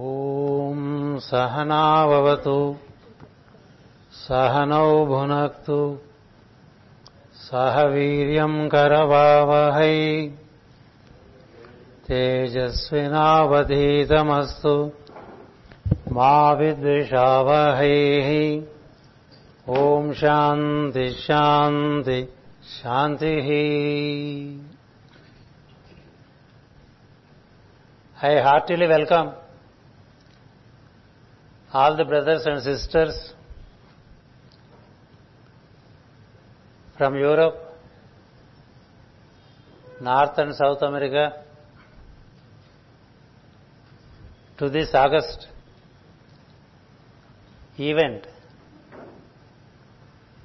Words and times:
ॐ 0.00 1.18
सहनाववतु 1.22 2.58
सहनौ 4.18 4.86
भुनक्तु 5.10 5.76
सह 7.40 7.76
वीर्यम् 7.94 8.56
करवावहै 8.74 9.98
तेजस्विनावधीतमस्तु 12.08 12.74
मा 16.18 16.32
विद्विषावहैः 16.62 18.30
ॐ 19.82 20.12
शान्ति 20.22 21.06
शान्ति 21.26 22.18
शान्तिः 22.78 23.48
I 28.16 28.34
heartily 28.40 28.86
welcome 28.86 29.32
all 31.73 31.97
the 31.97 32.05
brothers 32.05 32.45
and 32.45 32.63
sisters 32.63 33.33
from 36.97 37.15
Europe, 37.15 37.55
North 40.01 40.37
and 40.37 40.55
South 40.55 40.81
America 40.81 41.43
to 44.57 44.69
this 44.69 44.89
August 44.93 45.47
event 47.77 48.25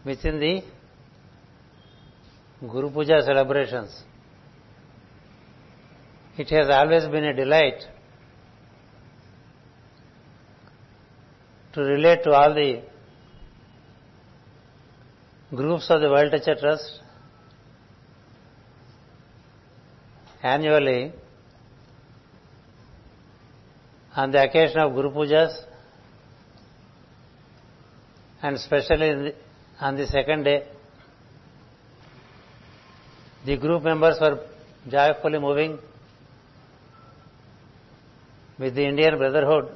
within 0.04 0.40
the 0.40 0.62
Guru 2.68 2.90
Puja 2.90 3.22
celebrations. 3.24 4.02
It 6.36 6.48
has 6.50 6.68
always 6.68 7.06
been 7.06 7.24
a 7.24 7.34
delight 7.34 7.84
to 11.74 11.80
relate 11.80 12.22
to 12.24 12.32
all 12.32 12.54
the 12.54 12.82
groups 15.54 15.90
of 15.90 16.00
the 16.00 16.08
World 16.08 16.32
Teacher 16.32 16.56
Trust. 16.60 17.00
Annually 20.42 21.12
on 24.16 24.32
the 24.32 24.42
occasion 24.42 24.78
of 24.78 24.92
Guru 24.92 25.10
Pujas 25.10 25.52
and 28.42 28.56
especially 28.56 29.34
on 29.80 29.96
the 29.96 30.06
second 30.06 30.42
day 30.42 30.66
the 33.46 33.56
group 33.56 33.84
members 33.84 34.18
were 34.20 34.40
joyfully 34.90 35.38
moving 35.38 35.78
with 38.58 38.74
the 38.74 38.84
Indian 38.84 39.16
Brotherhood 39.16 39.70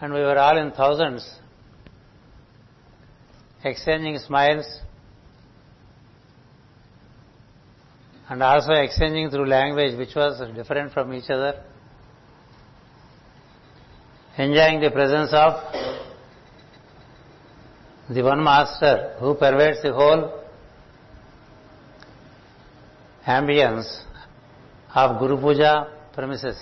and 0.00 0.12
we 0.12 0.20
were 0.20 0.38
all 0.38 0.56
in 0.56 0.70
thousands 0.72 1.38
exchanging 3.62 4.18
smiles 4.18 4.66
and 8.28 8.42
also 8.42 8.72
exchanging 8.72 9.30
through 9.30 9.46
language 9.46 9.96
which 9.96 10.14
was 10.14 10.40
different 10.54 10.92
from 10.92 11.12
each 11.14 11.30
other 11.30 11.62
enjoying 14.36 14.80
the 14.80 14.90
presence 14.90 15.30
of 15.32 15.54
the 18.10 18.22
one 18.22 18.42
master 18.42 19.16
who 19.20 19.34
pervades 19.34 19.80
the 19.82 19.92
whole 19.92 20.44
ambience 23.26 24.02
of 24.94 25.18
Guru 25.18 25.40
Puja 25.40 25.88
premises. 26.12 26.56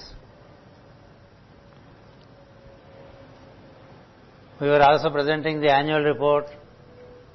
We 4.63 4.69
were 4.69 4.81
also 4.81 5.11
presenting 5.11 5.61
the 5.61 5.73
annual 5.75 6.05
report, 6.05 6.47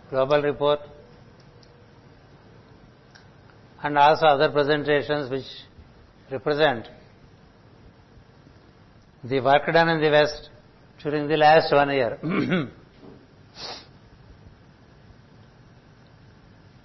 global 0.09 0.41
report, 0.41 0.79
and 3.83 3.97
also 3.97 4.27
other 4.27 4.49
presentations 4.49 5.29
which 5.29 5.43
represent 6.31 6.87
the 9.25 9.41
work 9.41 9.65
done 9.73 9.89
in 9.89 9.99
the 9.99 10.09
West 10.09 10.49
during 11.03 11.27
the 11.27 11.35
last 11.35 11.73
one 11.73 11.89
year. 11.89 12.17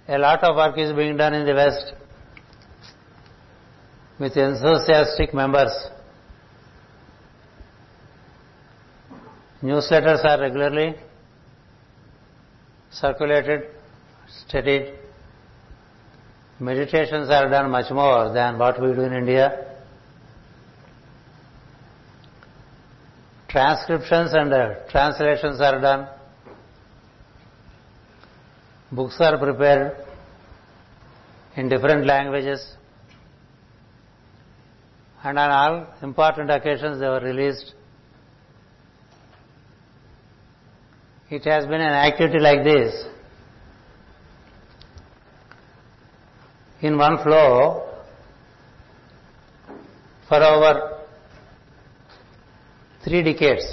A 0.09 0.17
lot 0.17 0.43
of 0.43 0.57
work 0.57 0.77
is 0.77 0.91
being 0.93 1.15
done 1.15 1.35
in 1.35 1.45
the 1.45 1.53
West 1.53 1.93
with 4.19 4.35
enthusiastic 4.35 5.33
members. 5.33 5.71
Newsletters 9.63 10.25
are 10.25 10.41
regularly 10.41 10.95
circulated, 12.91 13.69
studied. 14.27 14.93
Meditations 16.59 17.29
are 17.29 17.49
done 17.49 17.71
much 17.71 17.89
more 17.91 18.33
than 18.33 18.57
what 18.59 18.81
we 18.81 18.93
do 18.93 19.01
in 19.01 19.13
India. 19.13 19.77
Transcriptions 23.47 24.33
and 24.33 24.53
uh, 24.53 24.73
translations 24.89 25.61
are 25.61 25.79
done. 25.79 26.07
Books 28.91 29.15
are 29.19 29.37
prepared 29.37 29.95
in 31.55 31.69
different 31.69 32.05
languages 32.05 32.75
and 35.23 35.39
on 35.39 35.51
all 35.51 35.87
important 36.01 36.49
occasions 36.51 36.99
they 36.99 37.07
were 37.07 37.21
released. 37.21 37.73
It 41.33 41.45
has 41.45 41.65
been 41.65 41.81
an 41.81 41.93
activity 41.93 42.37
like 42.37 42.63
this. 42.63 43.05
In 46.81 46.95
one 46.95 47.17
flow 47.23 47.89
for 50.29 50.43
over 50.43 50.99
three 53.03 53.23
decades. 53.23 53.65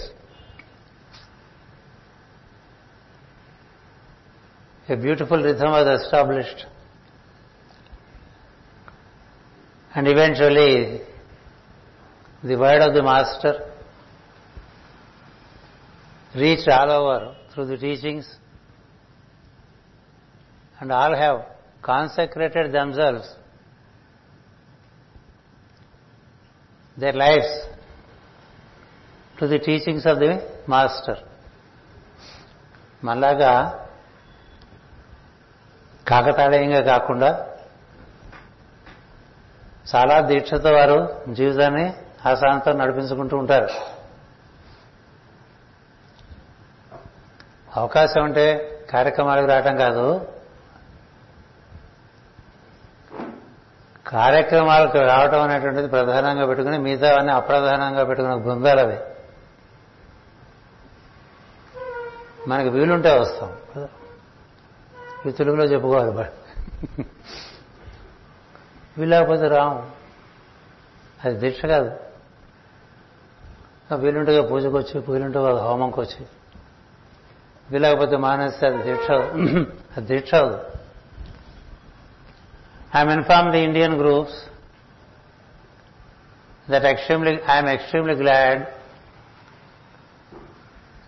A 4.88 4.96
beautiful 4.96 5.42
rhythm 5.42 5.70
was 5.70 6.00
established. 6.00 6.64
And 9.94 10.08
eventually 10.08 11.02
the 12.42 12.56
word 12.56 12.80
of 12.80 12.94
the 12.94 13.02
master 13.02 13.70
reached 16.34 16.66
all 16.68 16.90
over 16.90 17.39
through 17.52 17.66
the 17.66 17.76
teachings 17.76 18.26
and 20.80 20.92
all 20.92 21.14
have 21.16 21.38
consecrated 21.82 22.72
themselves 22.72 23.26
their 27.00 27.12
lives 27.12 27.50
to 29.38 29.46
the 29.46 29.58
teachings 29.58 30.06
of 30.06 30.18
the 30.18 30.32
master 30.68 31.16
మళ్ళాగా 33.04 33.52
కాకతాళీయంగా 36.08 36.80
కాకుండా 36.80 37.46
చాలా 39.94 40.20
దీక్షతో 40.20 40.72
వారు 40.72 40.98
జీవితాన్ని 41.34 41.86
ఆశాంతం 42.26 42.78
నడిపించుకుంటూ 42.78 43.36
ఉంటారు 43.36 43.99
అవకాశం 47.76 48.24
ఉంటే 48.24 48.46
కార్యక్రమాలకు 48.90 49.46
రావటం 49.46 49.76
కాదు. 49.76 50.28
కార్యక్రమాలకు 54.06 54.98
రావటం 54.98 55.42
అనేటువంటిది 55.42 55.88
ప్రధానంగా 55.88 56.46
పెట్టుకుని 56.46 56.78
మిగతావన్నీ 56.78 57.32
అప్రధానంగా 57.32 58.04
పెట్టుకున్న 58.04 58.36
బృందాలు 58.36 58.80
అవి. 58.80 58.98
మనకి 62.48 62.68
వీలుంటే 62.68 63.18
వస్తాం. 63.18 63.56
ఈ 65.26 65.30
తెలుగులో 65.30 65.64
చెప్పుకోవాలి 65.64 66.30
వీళ్ళకపోతే 68.98 69.48
రాము 69.48 69.90
అది 71.24 71.36
దీక్ష 71.36 71.64
కాదు. 71.64 71.90
వీలుంటగా 73.94 74.48
పూజకు 74.48 74.78
వచ్చి 74.78 75.04
వీలుంటే 75.08 75.38
హోమంకి 75.38 76.00
వచ్చి 76.00 76.26
వీలేకపోతే 77.69 78.17
మానేస్తే 78.25 78.65
అది 78.69 78.81
దీక్ష 78.89 79.09
అది 79.95 80.05
దీక్ష 80.11 80.31
అవదు 80.41 80.59
I'm 82.97 83.11
inform 83.17 83.49
the 83.55 83.61
Indian 83.69 83.95
groups 84.01 84.39
that 86.67 86.87
extremely 86.93 87.33
I'm 87.55 87.69
extremely 87.75 88.15
glad 88.23 88.61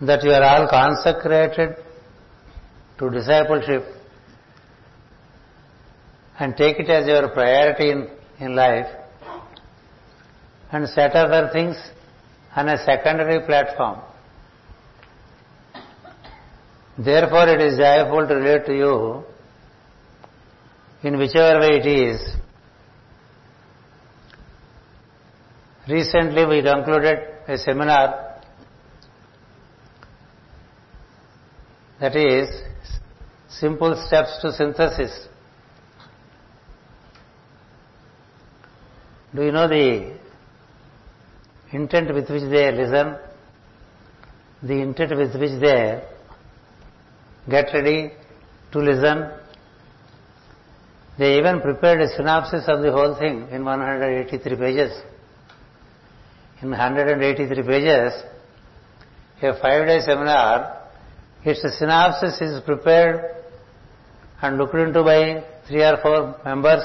that 0.00 0.24
you 0.28 0.32
are 0.38 0.46
all 0.52 0.68
consecrated 0.78 1.74
to 2.98 3.06
discipleship 3.18 3.90
and 6.36 6.54
take 6.62 6.78
it 6.84 6.92
as 6.96 7.08
your 7.14 7.30
priority 7.40 7.88
in 7.96 8.04
in 8.46 8.56
life 8.56 8.90
and 10.70 10.88
set 10.88 11.12
other 11.14 11.48
things 11.52 11.76
on 12.52 12.68
a 12.68 12.76
secondary 12.84 13.40
platform. 13.46 13.96
Therefore, 16.97 17.49
it 17.49 17.61
is 17.61 17.77
joyful 17.77 18.27
to 18.27 18.35
relate 18.35 18.65
to 18.67 18.73
you 18.73 19.23
in 21.01 21.17
whichever 21.17 21.59
way 21.59 21.79
it 21.79 21.87
is. 21.87 22.21
Recently, 25.87 26.45
we 26.45 26.61
concluded 26.61 27.19
a 27.47 27.57
seminar 27.57 28.41
that 31.99 32.15
is 32.15 32.47
simple 33.49 34.01
steps 34.07 34.37
to 34.41 34.51
synthesis. 34.51 35.27
Do 39.35 39.43
you 39.43 39.51
know 39.51 39.67
the 39.67 40.15
intent 41.71 42.13
with 42.13 42.29
which 42.29 42.43
they 42.43 42.71
listen? 42.71 43.15
The 44.61 44.73
intent 44.73 45.17
with 45.17 45.33
which 45.35 45.59
they 45.59 46.12
get 47.49 47.73
ready 47.73 48.11
to 48.71 48.79
listen? 48.79 49.29
They 51.17 51.37
even 51.37 51.61
prepared 51.61 52.01
a 52.01 52.15
synopsis 52.15 52.63
of 52.67 52.81
the 52.81 52.91
whole 52.91 53.15
thing 53.15 53.47
in 53.51 53.63
183 53.63 54.55
pages. 54.55 54.91
In 56.61 56.69
183 56.69 57.63
pages, 57.63 58.13
a 59.41 59.59
five-day 59.61 59.99
seminar, 59.99 60.81
its 61.43 61.61
synopsis 61.77 62.41
is 62.41 62.61
prepared 62.61 63.35
and 64.41 64.57
looked 64.57 64.75
into 64.75 65.03
by 65.03 65.43
three 65.67 65.83
or 65.83 65.97
four 66.01 66.35
members 66.45 66.83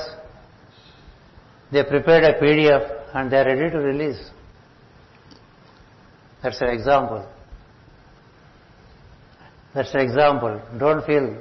they 1.71 1.85
prepared 1.85 2.25
a 2.25 2.41
PDF 2.41 3.15
and 3.15 3.31
they 3.31 3.37
are 3.37 3.45
ready 3.45 3.71
to 3.71 3.79
release. 3.79 4.31
That's 6.43 6.61
an 6.61 6.69
example. 6.69 7.29
That's 9.75 9.95
an 9.95 10.01
example. 10.01 10.61
Don't 10.79 11.05
feel 11.05 11.37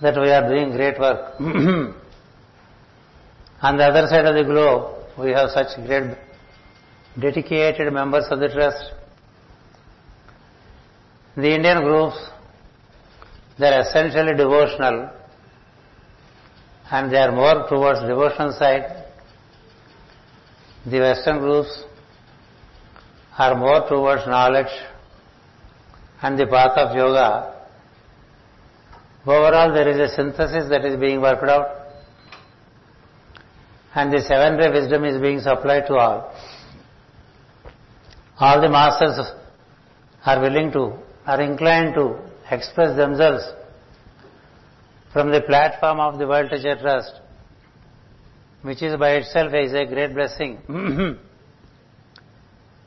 that 0.00 0.20
we 0.20 0.30
are 0.30 0.48
doing 0.48 0.72
great 0.72 0.98
work. 0.98 1.40
On 3.62 3.76
the 3.76 3.84
other 3.84 4.08
side 4.08 4.24
of 4.24 4.34
the 4.34 4.44
globe, 4.44 4.96
we 5.18 5.30
have 5.30 5.50
such 5.50 5.76
great 5.86 6.16
dedicated 7.20 7.92
members 7.92 8.24
of 8.30 8.40
the 8.40 8.48
trust. 8.48 8.92
The 11.36 11.54
Indian 11.54 11.82
groups, 11.84 12.16
they 13.58 13.68
are 13.68 13.82
essentially 13.82 14.34
devotional 14.34 15.10
and 16.90 17.12
they 17.12 17.18
are 17.18 17.32
more 17.32 17.68
towards 17.68 18.00
devotional 18.00 18.52
side. 18.52 19.04
The 20.84 20.98
Western 20.98 21.38
groups 21.38 21.84
are 23.38 23.54
more 23.54 23.88
towards 23.88 24.26
knowledge 24.26 24.72
and 26.22 26.38
the 26.38 26.46
path 26.46 26.78
of 26.78 26.96
yoga. 26.96 27.52
Overall, 29.26 29.72
there 29.72 29.88
is 29.88 29.98
a 30.10 30.14
synthesis 30.14 30.68
that 30.70 30.84
is 30.84 30.98
being 30.98 31.20
worked 31.20 31.44
out, 31.44 31.68
and 33.94 34.12
the 34.12 34.20
seven 34.20 34.56
ray 34.56 34.70
wisdom 34.70 35.04
is 35.04 35.20
being 35.20 35.40
supplied 35.40 35.86
to 35.86 35.94
all. 35.94 36.34
All 38.38 38.60
the 38.60 38.68
masters 38.68 39.32
are 40.24 40.40
willing 40.40 40.72
to, 40.72 40.98
are 41.26 41.40
inclined 41.40 41.94
to 41.94 42.18
express 42.50 42.96
themselves 42.96 43.44
from 45.12 45.30
the 45.30 45.40
platform 45.42 46.00
of 46.00 46.18
the 46.18 46.26
World 46.26 46.50
Teacher 46.50 46.76
Trust, 46.80 47.20
which 48.62 48.82
is 48.82 48.96
by 48.96 49.12
itself 49.16 49.52
is 49.54 49.72
a 49.72 49.84
great 49.86 50.14
blessing. 50.14 50.58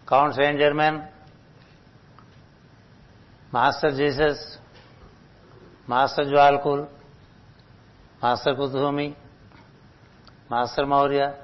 Count 0.08 0.36
Saint 0.36 0.58
Germain, 0.60 1.04
Master 3.56 3.92
Jesus, 3.96 4.58
Master 5.88 6.24
Djwhal 6.24 6.62
Khul, 6.62 6.90
Master 8.22 8.54
Kuthumi, 8.54 9.16
Master 10.50 10.86
Morya. 10.86 11.36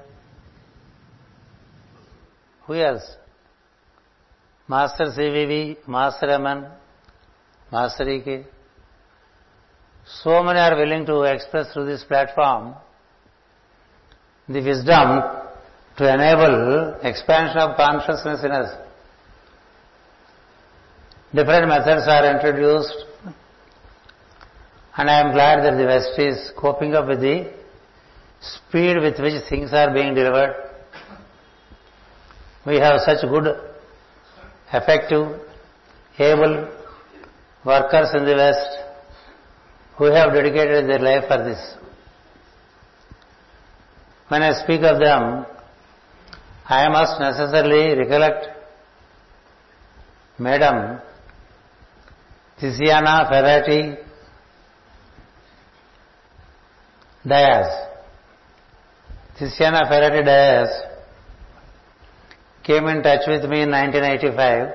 Who 2.66 2.74
else? 2.74 3.16
Master 4.68 5.06
CVV, 5.16 5.88
Master 5.88 6.26
Raman, 6.26 6.66
Master 7.72 8.06
E.K. 8.10 8.44
So 10.22 10.42
many 10.42 10.58
are 10.58 10.76
willing 10.76 11.06
to 11.06 11.22
express 11.22 11.72
through 11.72 11.86
this 11.86 12.04
platform 12.04 12.74
the 14.50 14.60
wisdom 14.60 15.22
to 15.96 16.12
enable 16.12 16.98
expansion 17.02 17.58
of 17.58 17.76
consciousness 17.78 18.44
in 18.44 18.50
us. 18.50 18.81
Different 21.34 21.68
methods 21.68 22.06
are 22.08 22.30
introduced 22.34 23.06
and 24.96 25.08
I 25.08 25.20
am 25.20 25.32
glad 25.32 25.64
that 25.64 25.78
the 25.78 25.86
West 25.86 26.18
is 26.18 26.52
coping 26.58 26.94
up 26.94 27.08
with 27.08 27.20
the 27.22 27.50
speed 28.40 28.98
with 29.00 29.18
which 29.18 29.42
things 29.48 29.72
are 29.72 29.92
being 29.94 30.14
delivered. 30.14 30.54
We 32.66 32.76
have 32.76 33.00
such 33.00 33.22
good, 33.22 33.46
effective, 34.74 35.40
able 36.18 36.68
workers 37.64 38.10
in 38.14 38.26
the 38.26 38.34
West 38.34 38.68
who 39.96 40.04
have 40.04 40.34
dedicated 40.34 40.86
their 40.86 40.98
life 40.98 41.24
for 41.28 41.38
this. 41.38 41.76
When 44.28 44.42
I 44.42 44.52
speak 44.62 44.82
of 44.82 45.00
them, 45.00 45.46
I 46.68 46.88
must 46.90 47.18
necessarily 47.18 47.98
recollect 47.98 48.48
Madam 50.38 51.00
Tiziana 52.62 53.28
Ferrati 53.28 53.96
Diaz. 57.26 57.88
Tiziana 59.36 59.88
Ferrati 59.88 60.22
Diaz 60.22 60.70
came 62.62 62.86
in 62.86 63.02
touch 63.02 63.22
with 63.26 63.50
me 63.50 63.62
in 63.62 63.70
1985. 63.70 64.74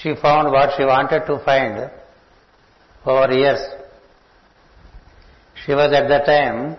She 0.00 0.14
found 0.22 0.52
what 0.52 0.76
she 0.76 0.84
wanted 0.84 1.26
to 1.26 1.40
find 1.44 1.90
over 3.04 3.32
years. 3.34 3.58
She 5.66 5.72
was 5.72 5.92
at 5.92 6.06
that 6.08 6.26
time 6.26 6.76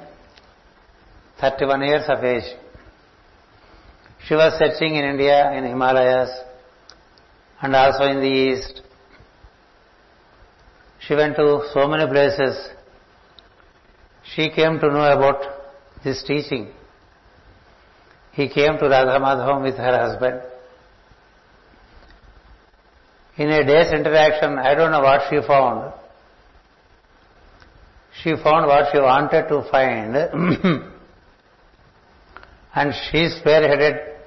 31 1.42 1.82
years 1.82 2.04
of 2.08 2.24
age. 2.24 2.56
She 4.26 4.34
was 4.34 4.54
searching 4.58 4.96
in 4.96 5.04
India, 5.04 5.52
in 5.52 5.66
Himalayas, 5.66 6.30
and 7.62 7.76
also 7.76 8.04
in 8.06 8.20
the 8.22 8.28
East. 8.28 8.82
She 11.00 11.16
went 11.16 11.36
to 11.36 11.70
so 11.74 11.88
many 11.88 12.08
places. 12.10 12.70
She 14.36 14.50
came 14.50 14.80
to 14.80 14.88
know 14.88 15.12
about 15.12 15.44
this 16.04 16.24
teaching. 16.24 16.72
He 18.32 18.48
came 18.48 18.78
to 18.78 18.86
Radhamadhavam 18.86 19.64
with 19.64 19.76
her 19.76 19.98
husband. 19.98 20.42
In 23.38 23.50
a 23.50 23.66
day's 23.66 23.92
interaction, 23.92 24.58
I 24.60 24.76
don't 24.76 24.92
know 24.92 25.02
what 25.02 25.22
she 25.30 25.46
found 25.46 25.94
she 28.24 28.36
found 28.44 28.68
what 28.68 28.92
she 28.92 29.00
wanted 29.00 29.48
to 29.48 29.62
find 29.72 30.16
and 32.76 32.94
she 33.06 33.30
spearheaded 33.40 34.19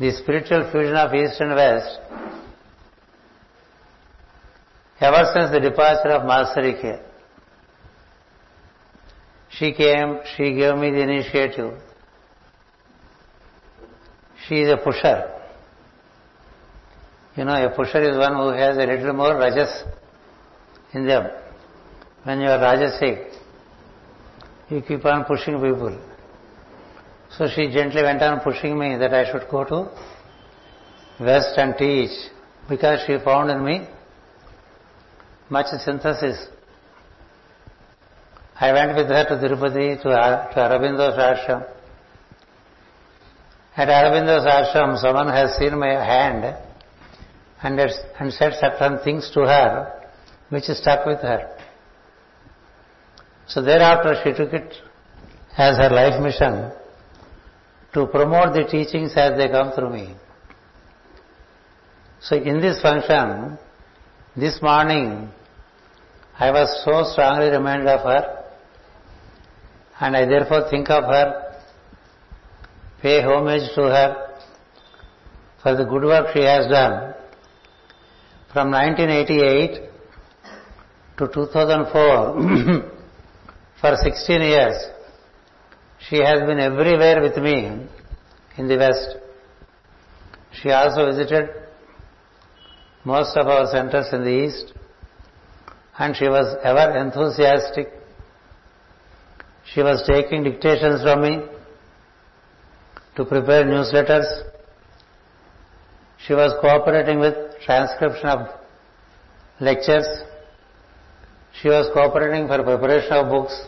the 0.00 0.10
spiritual 0.12 0.68
fusion 0.72 0.96
of 0.96 1.14
East 1.14 1.40
and 1.40 1.54
West 1.54 2.00
ever 5.00 5.30
since 5.34 5.50
the 5.52 5.60
departure 5.60 6.10
of 6.10 6.26
Master 6.26 6.62
Ike. 6.62 7.00
She 9.50 9.72
came, 9.72 10.18
she 10.36 10.54
gave 10.54 10.76
me 10.76 10.90
the 10.90 11.02
initiative. 11.02 11.74
She 14.48 14.62
is 14.62 14.72
a 14.72 14.76
pusher. 14.76 15.30
You 17.36 17.44
know, 17.44 17.64
a 17.66 17.70
pusher 17.74 18.02
is 18.02 18.16
one 18.16 18.34
who 18.34 18.48
has 18.48 18.76
a 18.76 18.86
little 18.86 19.12
more 19.12 19.36
rajas 19.36 19.84
in 20.92 21.06
them 21.06 21.30
when 22.24 22.40
you 22.40 22.48
are 22.48 22.58
Rajasic, 22.58 23.32
you 24.68 24.82
keep 24.82 25.04
on 25.04 25.24
pushing 25.24 25.54
people. 25.54 25.98
So 27.36 27.46
she 27.48 27.70
gently 27.70 28.02
went 28.02 28.22
on 28.22 28.40
pushing 28.40 28.78
me 28.78 28.96
that 28.96 29.14
I 29.14 29.30
should 29.30 29.48
go 29.48 29.64
to 29.64 29.90
West 31.20 31.56
and 31.56 31.76
teach 31.78 32.10
because 32.68 33.00
she 33.06 33.18
found 33.24 33.50
in 33.50 33.64
me 33.64 33.86
much 35.48 35.66
synthesis. 35.84 36.46
I 38.58 38.72
went 38.72 38.96
with 38.96 39.06
her 39.06 39.24
to 39.28 39.36
Tirupati, 39.36 39.96
to, 40.02 40.08
to 40.08 40.60
Aurobindo's 40.60 41.16
ashram. 41.18 41.66
At 43.76 43.88
Aurobindo's 43.88 44.44
ashram, 44.44 44.98
someone 44.98 45.28
has 45.28 45.56
seen 45.56 45.78
my 45.78 45.92
hand 45.92 46.56
and, 47.62 47.80
and 47.80 48.32
said 48.32 48.54
certain 48.60 48.98
things 49.04 49.30
to 49.34 49.40
her 49.40 50.08
which 50.48 50.64
stuck 50.64 51.06
with 51.06 51.20
her. 51.20 51.56
So 53.46 53.62
thereafter 53.62 54.20
she 54.24 54.32
took 54.32 54.52
it 54.52 54.74
as 55.56 55.76
her 55.76 55.90
life 55.90 56.20
mission 56.20 56.72
to 57.92 58.06
promote 58.06 58.54
the 58.54 58.64
teachings 58.64 59.12
as 59.16 59.36
they 59.36 59.48
come 59.48 59.72
through 59.72 59.90
me. 59.90 60.14
So 62.20 62.36
in 62.36 62.60
this 62.60 62.80
function, 62.80 63.58
this 64.36 64.60
morning, 64.62 65.28
I 66.38 66.50
was 66.50 66.82
so 66.84 67.10
strongly 67.12 67.48
reminded 67.50 67.88
of 67.88 68.00
her, 68.00 68.44
and 70.00 70.16
I 70.16 70.24
therefore 70.26 70.70
think 70.70 70.88
of 70.90 71.04
her, 71.04 71.54
pay 73.02 73.22
homage 73.22 73.74
to 73.74 73.82
her 73.82 74.30
for 75.62 75.76
the 75.76 75.84
good 75.84 76.04
work 76.04 76.28
she 76.32 76.42
has 76.42 76.68
done. 76.68 77.14
From 78.52 78.70
1988 78.70 79.90
to 81.18 81.28
2004, 81.28 82.90
for 83.80 83.96
16 83.96 84.40
years, 84.40 84.74
she 86.08 86.16
has 86.16 86.40
been 86.40 86.58
everywhere 86.58 87.20
with 87.20 87.36
me 87.36 87.86
in 88.56 88.68
the 88.68 88.76
West. 88.76 89.16
She 90.52 90.70
also 90.70 91.06
visited 91.06 91.50
most 93.04 93.36
of 93.36 93.46
our 93.46 93.66
centers 93.66 94.06
in 94.12 94.24
the 94.24 94.30
East 94.30 94.72
and 95.98 96.16
she 96.16 96.28
was 96.28 96.56
ever 96.64 96.96
enthusiastic. 96.98 97.92
She 99.72 99.82
was 99.82 100.02
taking 100.10 100.42
dictations 100.42 101.02
from 101.02 101.22
me 101.22 101.42
to 103.16 103.24
prepare 103.24 103.64
newsletters. 103.64 104.26
She 106.26 106.32
was 106.34 106.52
cooperating 106.60 107.20
with 107.20 107.34
transcription 107.64 108.26
of 108.26 108.48
lectures. 109.60 110.06
She 111.60 111.68
was 111.68 111.90
cooperating 111.92 112.46
for 112.48 112.62
preparation 112.62 113.12
of 113.12 113.28
books. 113.28 113.66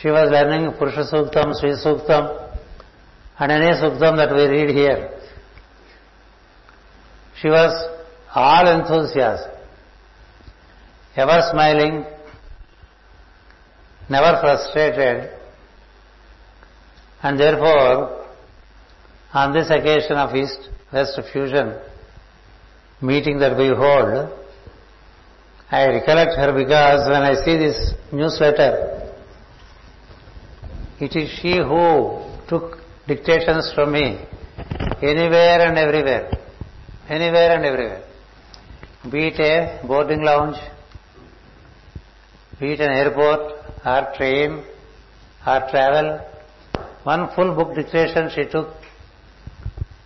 She 0.00 0.08
was 0.08 0.30
learning 0.30 0.72
Purusha 0.78 1.04
Suktam, 1.12 1.54
Sri 1.58 1.72
Suktam. 1.72 2.40
And 3.38 3.52
any 3.52 3.72
Suktam 3.80 4.16
that 4.16 4.34
we 4.34 4.46
read 4.46 4.70
here. 4.70 5.10
She 7.40 7.48
was 7.48 7.72
all 8.34 8.66
enthusiasm, 8.68 9.50
ever 11.16 11.40
smiling, 11.50 12.04
never 14.08 14.40
frustrated, 14.40 15.30
and 17.22 17.38
therefore, 17.38 18.26
on 19.32 19.52
this 19.52 19.68
occasion 19.70 20.16
of 20.16 20.34
East 20.34 20.68
West 20.92 21.20
fusion 21.32 21.76
meeting 23.00 23.38
that 23.40 23.56
we 23.58 23.68
hold, 23.68 24.30
I 25.70 25.86
recollect 25.86 26.36
her 26.36 26.52
because 26.52 27.08
when 27.08 27.22
I 27.22 27.34
see 27.44 27.56
this 27.56 27.94
newsletter, 28.12 29.03
it 31.00 31.16
is 31.16 31.28
she 31.40 31.56
who 31.56 32.22
took 32.48 32.78
dictations 33.06 33.72
from 33.74 33.92
me 33.92 34.18
anywhere 35.02 35.60
and 35.68 35.76
everywhere 35.78 36.30
anywhere 37.08 37.56
and 37.56 37.64
everywhere. 37.64 38.02
Be 39.10 39.28
it 39.28 39.40
a 39.40 39.86
boarding 39.86 40.22
lounge, 40.22 40.56
be 42.58 42.72
it 42.72 42.80
an 42.80 42.92
airport 42.92 43.52
or 43.84 44.12
train 44.16 44.64
or 45.46 45.60
travel. 45.70 46.20
One 47.02 47.28
full 47.34 47.54
book 47.54 47.74
dictation 47.74 48.30
she 48.34 48.46
took 48.50 48.68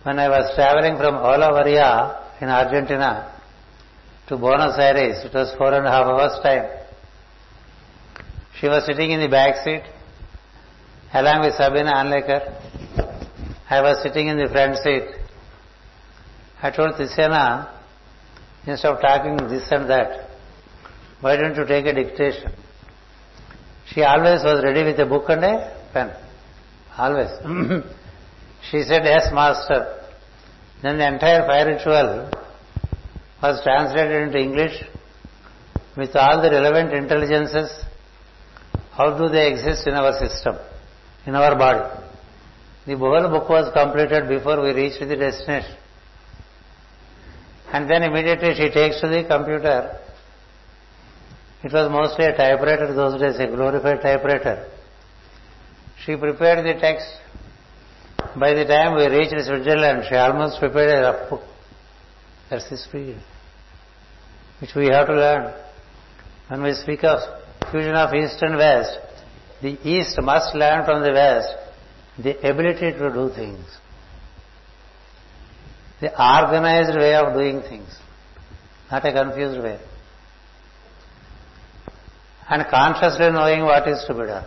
when 0.03 0.19
I 0.19 0.27
was 0.27 0.53
traveling 0.55 0.97
from 0.97 1.15
Olavarria 1.15 2.41
in 2.41 2.49
Argentina 2.49 3.33
to 4.27 4.37
Buenos 4.37 4.77
Aires. 4.77 5.23
It 5.23 5.33
was 5.33 5.55
four 5.57 5.73
and 5.73 5.87
a 5.87 5.91
half 5.91 6.05
hours 6.05 6.39
time. 6.43 6.65
She 8.59 8.67
was 8.67 8.85
sitting 8.85 9.11
in 9.11 9.21
the 9.21 9.29
back 9.29 9.63
seat 9.63 9.83
along 11.13 11.41
with 11.41 11.55
Sabina 11.55 11.93
Anleker. 11.93 12.55
I 13.69 13.81
was 13.81 14.01
sitting 14.01 14.27
in 14.27 14.37
the 14.37 14.47
front 14.47 14.77
seat 14.77 15.19
I 16.61 16.71
told 16.71 16.95
Tiziana, 16.95 17.71
instead 18.65 18.91
of 18.91 19.01
talking 19.01 19.37
this 19.47 19.71
and 19.71 19.89
that, 19.89 20.29
why 21.21 21.37
don't 21.37 21.55
you 21.55 21.65
take 21.65 21.85
a 21.85 21.93
dictation? 21.93 22.51
She 23.87 24.01
always 24.03 24.43
was 24.43 24.61
ready 24.63 24.83
with 24.83 24.99
a 24.99 25.05
book 25.05 25.29
and 25.29 25.43
a 25.43 25.89
pen. 25.93 26.11
Always. 26.97 27.29
she 28.69 28.83
said, 28.83 29.03
yes, 29.05 29.29
master. 29.31 30.03
Then 30.81 30.97
the 30.97 31.07
entire 31.07 31.45
fire 31.47 31.65
ritual 31.65 32.29
was 33.41 33.63
translated 33.63 34.23
into 34.23 34.37
English 34.37 34.83
with 35.95 36.13
all 36.15 36.41
the 36.41 36.51
relevant 36.51 36.93
intelligences. 36.93 37.85
How 38.91 39.17
do 39.17 39.29
they 39.29 39.49
exist 39.49 39.87
in 39.87 39.93
our 39.93 40.11
system, 40.19 40.57
in 41.29 41.35
our 41.35 41.55
body? 41.55 41.85
The 42.87 42.97
whole 42.97 43.29
book 43.29 43.47
was 43.49 43.71
completed 43.73 44.27
before 44.27 44.61
we 44.61 44.71
reached 44.71 44.99
the 44.99 45.15
destination. 45.15 45.77
And 47.71 47.89
then 47.89 48.03
immediately 48.03 48.53
she 48.55 48.69
takes 48.73 48.99
to 49.01 49.07
the 49.07 49.23
computer. 49.29 49.99
It 51.63 51.71
was 51.71 51.91
mostly 51.91 52.25
a 52.25 52.35
typewriter 52.35 52.93
those 52.93 53.19
days, 53.21 53.39
a 53.39 53.47
glorified 53.47 54.01
typewriter. 54.01 54.67
She 56.03 56.15
prepared 56.15 56.65
the 56.65 56.79
text. 56.79 57.07
By 58.39 58.53
the 58.53 58.65
time 58.65 58.95
we 58.95 59.05
reached 59.17 59.35
Switzerland, 59.45 60.05
she 60.09 60.15
almost 60.15 60.59
prepared 60.59 61.03
a 61.03 61.29
book. 61.29 61.43
That's 62.49 62.67
the 62.69 63.15
which 64.59 64.71
we 64.75 64.87
have 64.87 65.07
to 65.07 65.13
learn. 65.13 65.53
When 66.47 66.63
we 66.63 66.73
speak 66.73 67.03
of 67.03 67.19
fusion 67.71 67.95
of 67.95 68.13
East 68.13 68.41
and 68.41 68.57
West, 68.57 68.97
the 69.61 69.77
East 69.83 70.21
must 70.21 70.55
learn 70.55 70.85
from 70.85 71.03
the 71.03 71.11
West 71.11 71.55
the 72.17 72.37
ability 72.49 72.91
to 72.91 73.11
do 73.13 73.29
things 73.33 73.65
the 76.01 76.11
organized 76.11 76.97
way 76.97 77.13
of 77.15 77.33
doing 77.33 77.61
things, 77.61 77.89
not 78.91 79.05
a 79.05 79.11
confused 79.11 79.61
way. 79.61 79.79
And 82.49 82.65
consciously 82.69 83.29
knowing 83.31 83.63
what 83.63 83.87
is 83.87 84.03
to 84.07 84.13
be 84.13 84.21
done. 84.21 84.45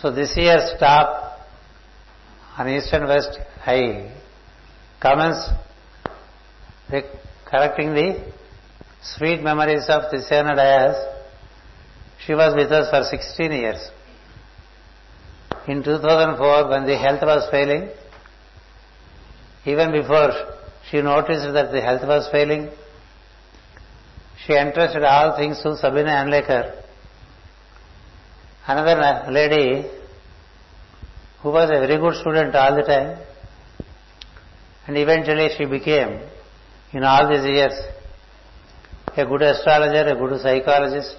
So 0.00 0.10
this 0.10 0.36
year's 0.36 0.72
stop 0.76 1.40
on 2.56 2.68
East 2.68 2.92
and 2.92 3.06
West 3.06 3.38
I 3.66 4.14
commence 5.00 5.50
correcting 7.44 7.94
the 7.94 8.32
sweet 9.02 9.42
memories 9.42 9.84
of 9.88 10.10
Tiziana 10.12 10.54
Diaz. 10.54 11.11
She 12.26 12.34
was 12.34 12.54
with 12.54 12.70
us 12.70 12.88
for 12.90 13.02
16 13.02 13.52
years. 13.52 13.90
In 15.66 15.82
2004, 15.82 16.68
when 16.68 16.86
the 16.86 16.96
health 16.96 17.22
was 17.22 17.48
failing, 17.50 17.88
even 19.64 19.92
before 19.92 20.30
she 20.88 21.00
noticed 21.00 21.52
that 21.52 21.72
the 21.72 21.80
health 21.80 22.02
was 22.06 22.28
failing, 22.30 22.70
she 24.44 24.54
entrusted 24.54 25.04
all 25.04 25.36
things 25.36 25.62
to 25.62 25.76
Sabina 25.76 26.10
Anleker. 26.10 26.82
Another 28.66 29.30
lady 29.30 29.88
who 31.40 31.50
was 31.50 31.70
a 31.70 31.80
very 31.86 31.98
good 31.98 32.14
student 32.16 32.54
all 32.54 32.76
the 32.76 32.82
time, 32.82 33.18
and 34.86 34.96
eventually 34.96 35.48
she 35.56 35.64
became, 35.64 36.20
in 36.92 37.04
all 37.04 37.28
these 37.28 37.44
years, 37.44 37.72
a 39.16 39.26
good 39.26 39.42
astrologer, 39.42 40.08
a 40.08 40.16
good 40.16 40.40
psychologist, 40.40 41.16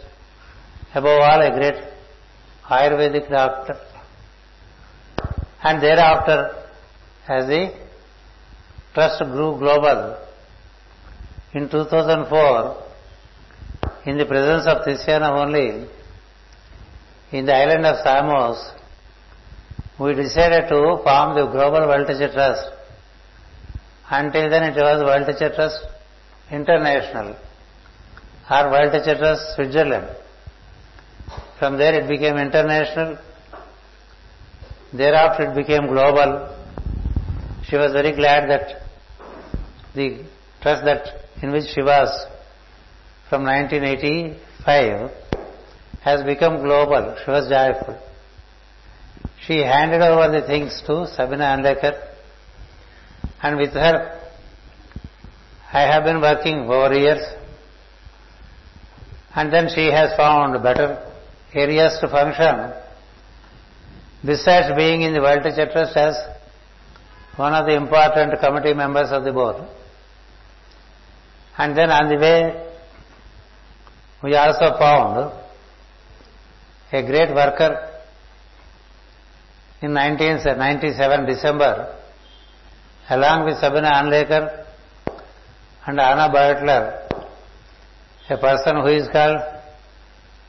above 0.94 1.22
all 1.22 1.42
a 1.42 1.52
great 1.58 1.76
Ayurvedic 2.70 3.30
doctor. 3.30 3.76
And 5.64 5.82
thereafter, 5.82 6.56
as 7.28 7.48
the 7.48 7.74
trust 8.94 9.24
grew 9.24 9.58
global. 9.58 10.18
In 11.54 11.70
2004, 11.70 12.84
in 14.06 14.18
the 14.18 14.26
presence 14.26 14.68
of 14.68 14.86
Tiziana 14.86 15.32
only, 15.32 15.88
in 17.32 17.46
the 17.46 17.54
island 17.54 17.86
of 17.86 17.98
Samos, 18.04 18.72
we 20.00 20.14
decided 20.16 20.68
to 20.70 21.00
form 21.04 21.36
the 21.36 21.46
Global 21.52 21.88
World 21.88 22.08
Teacher 22.08 22.32
Trust. 22.32 22.70
Until 24.10 24.50
then 24.50 24.64
it 24.64 24.76
was 24.76 25.04
World 25.04 25.28
Teacher 25.28 25.54
Trust 25.56 25.86
International 26.52 27.36
or 28.52 28.72
World 28.72 28.92
Teacher 28.92 29.18
Trust 29.18 29.56
Switzerland. 29.56 30.08
From 31.63 31.77
there 31.77 31.98
it 31.98 32.10
became 32.10 32.36
international. 32.36 33.17
Thereafter 34.91 35.43
it 35.50 35.55
became 35.55 35.88
global. 35.88 36.53
She 37.70 37.77
was 37.77 37.93
very 37.93 38.13
glad 38.13 38.50
that 38.50 38.82
the 39.96 40.25
trust 40.62 40.84
that 40.84 41.05
in 41.41 41.53
which 41.53 41.70
she 41.74 41.82
was 41.82 42.10
from 43.29 43.46
1985 43.46 45.10
has 46.01 46.24
become 46.24 46.62
global. 46.63 47.15
She 47.24 47.32
was 47.32 47.48
joyful. 47.48 47.98
She 49.48 49.60
handed 49.60 50.01
over 50.01 50.38
the 50.38 50.46
things 50.46 50.84
to 50.88 51.08
Sabina 51.15 51.46
Anleker 51.46 51.93
and 53.41 53.55
with 53.55 53.72
her 53.72 54.20
I 55.72 55.84
have 55.84 56.03
been 56.03 56.20
working 56.20 56.70
over 56.70 56.93
years 56.93 57.24
and 59.34 59.53
then 59.53 59.70
she 59.74 59.86
has 59.86 60.13
found 60.17 60.62
better 60.62 61.12
areas 61.53 61.98
to 62.01 62.07
function, 62.07 62.74
besides 64.25 64.75
being 64.75 65.01
in 65.01 65.13
the 65.13 65.22
World 65.22 65.43
Teacher 65.43 65.69
Trust 65.72 65.95
as 65.98 66.15
one 67.36 67.53
of 67.53 67.65
the 67.65 67.75
important 67.75 68.39
committee 68.39 68.74
members 68.74 69.12
of 69.12 69.24
the 69.24 69.31
board. 69.31 69.57
And 71.57 71.77
then 71.77 71.89
on 71.91 72.10
the 72.10 72.17
way, 72.17 72.69
we 74.24 74.36
also 74.36 74.77
found 74.77 75.33
a 76.91 77.01
great 77.01 77.29
worker 77.33 77.89
in 79.81 79.93
1997 79.93 81.25
December, 81.25 81.95
along 83.10 83.45
with 83.45 83.57
Sabina 83.57 83.91
Anlekar 83.91 84.65
and 85.86 86.00
Anna 86.00 86.29
Beitler, 86.33 87.25
a 88.29 88.38
person 88.38 88.77
who 88.77 88.88
is 88.88 89.07
called 89.10 89.39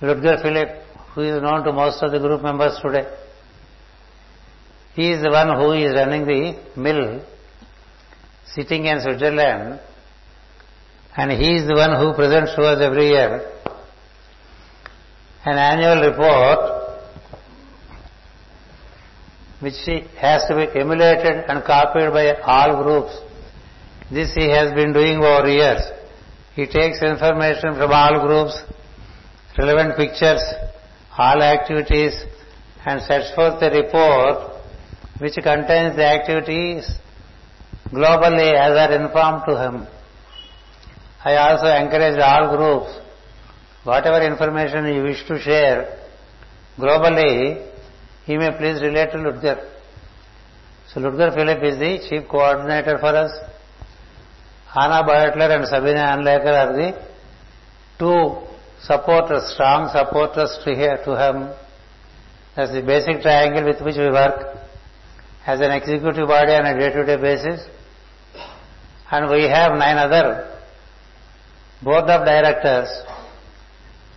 Ludger 0.00 0.40
Philip, 0.40 0.83
who 1.14 1.22
is 1.22 1.42
known 1.42 1.64
to 1.64 1.72
most 1.72 2.02
of 2.02 2.12
the 2.12 2.18
group 2.18 2.42
members 2.42 2.78
today. 2.82 3.06
He 4.94 5.10
is 5.10 5.22
the 5.22 5.30
one 5.30 5.56
who 5.56 5.72
is 5.72 5.94
running 5.94 6.24
the 6.26 6.56
mill, 6.76 7.24
sitting 8.46 8.86
in 8.86 9.00
Switzerland, 9.00 9.80
and 11.16 11.30
he 11.32 11.56
is 11.56 11.66
the 11.66 11.74
one 11.74 11.98
who 11.98 12.14
presents 12.14 12.54
to 12.54 12.62
us 12.62 12.80
every 12.80 13.08
year 13.08 13.50
an 15.44 15.58
annual 15.58 16.08
report 16.08 16.84
which 19.60 19.74
he 19.84 20.02
has 20.18 20.42
to 20.48 20.56
be 20.56 20.66
emulated 20.80 21.44
and 21.48 21.62
copied 21.64 22.10
by 22.12 22.32
all 22.40 22.82
groups. 22.82 23.18
This 24.10 24.32
he 24.34 24.48
has 24.50 24.72
been 24.74 24.92
doing 24.92 25.18
over 25.18 25.48
years. 25.48 25.82
He 26.54 26.66
takes 26.66 27.02
information 27.02 27.74
from 27.76 27.90
all 27.90 28.26
groups, 28.26 28.58
relevant 29.58 29.96
pictures, 29.96 30.42
all 31.16 31.42
activities, 31.42 32.24
and 32.86 33.00
sets 33.02 33.34
forth 33.34 33.62
a 33.62 33.70
report 33.70 34.62
which 35.18 35.34
contains 35.34 35.96
the 35.96 36.04
activities 36.04 36.98
globally 37.90 38.52
as 38.54 38.76
are 38.76 38.92
informed 39.00 39.42
to 39.46 39.56
him. 39.56 39.86
I 41.24 41.36
also 41.36 41.66
encourage 41.66 42.18
all 42.18 42.56
groups, 42.56 42.98
whatever 43.84 44.26
information 44.26 44.86
you 44.94 45.02
wish 45.02 45.26
to 45.28 45.40
share 45.40 45.98
globally, 46.78 47.70
he 48.24 48.36
may 48.36 48.50
please 48.58 48.82
relate 48.82 49.12
to 49.12 49.18
Ludger. 49.18 49.70
So 50.92 51.00
Ludger 51.00 51.34
Philip 51.34 51.62
is 51.62 51.78
the 51.78 52.08
chief 52.08 52.28
coordinator 52.28 52.98
for 52.98 53.14
us. 53.16 53.30
Anna 54.74 55.04
Beitler 55.04 55.56
and 55.56 55.66
Sabina 55.66 56.04
Anlekar 56.16 56.54
are 56.62 56.72
the 56.76 57.06
two 57.98 58.53
supporters, 58.86 59.52
strong 59.54 59.88
supporters 59.88 60.58
to, 60.64 60.74
here, 60.74 60.98
to 61.04 61.16
him. 61.16 61.50
That's 62.54 62.72
the 62.72 62.82
basic 62.82 63.22
triangle 63.22 63.64
with 63.64 63.80
which 63.80 63.96
we 63.96 64.10
work 64.10 64.56
as 65.46 65.60
an 65.60 65.70
executive 65.70 66.28
body 66.28 66.52
on 66.52 66.66
a 66.66 66.78
day-to-day 66.78 67.16
basis. 67.16 67.66
And 69.10 69.30
we 69.30 69.44
have 69.44 69.72
nine 69.72 69.96
other 69.96 70.60
board 71.82 72.04
of 72.04 72.24
directors, 72.24 72.88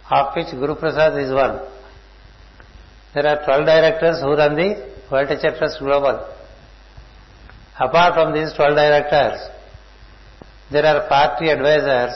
of 0.10 0.36
which 0.36 0.52
Guru 0.52 0.76
Prasad 0.76 1.18
is 1.20 1.32
one. 1.32 1.62
There 3.14 3.26
are 3.26 3.44
12 3.44 3.66
directors 3.66 4.22
who 4.22 4.36
run 4.36 4.56
the 4.56 4.94
World 5.12 5.30
Teacher 5.30 5.58
Trust 5.58 5.80
Global. 5.80 6.34
Apart 7.80 8.16
from 8.16 8.34
these 8.34 8.54
12 8.54 8.76
directors, 8.76 9.40
there 10.72 10.86
are 10.86 11.08
party 11.08 11.50
advisors, 11.50 12.14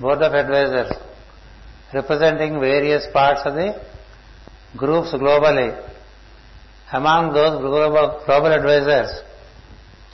board 0.00 0.22
of 0.22 0.32
advisors, 0.32 0.92
representing 1.94 2.60
various 2.60 3.06
parts 3.12 3.42
of 3.44 3.54
the 3.54 3.80
groups 4.76 5.12
globally. 5.12 5.70
Among 6.92 7.32
those 7.32 7.60
global, 7.60 8.22
global 8.26 8.52
advisors, 8.52 9.22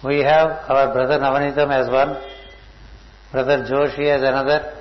we 0.04 0.18
have 0.20 0.50
our 0.68 0.92
brother 0.92 1.18
Navanitam 1.18 1.70
as 1.70 1.90
one, 1.90 2.22
brother 3.32 3.64
Joshi 3.64 4.06
as 4.06 4.22
another, 4.22 4.76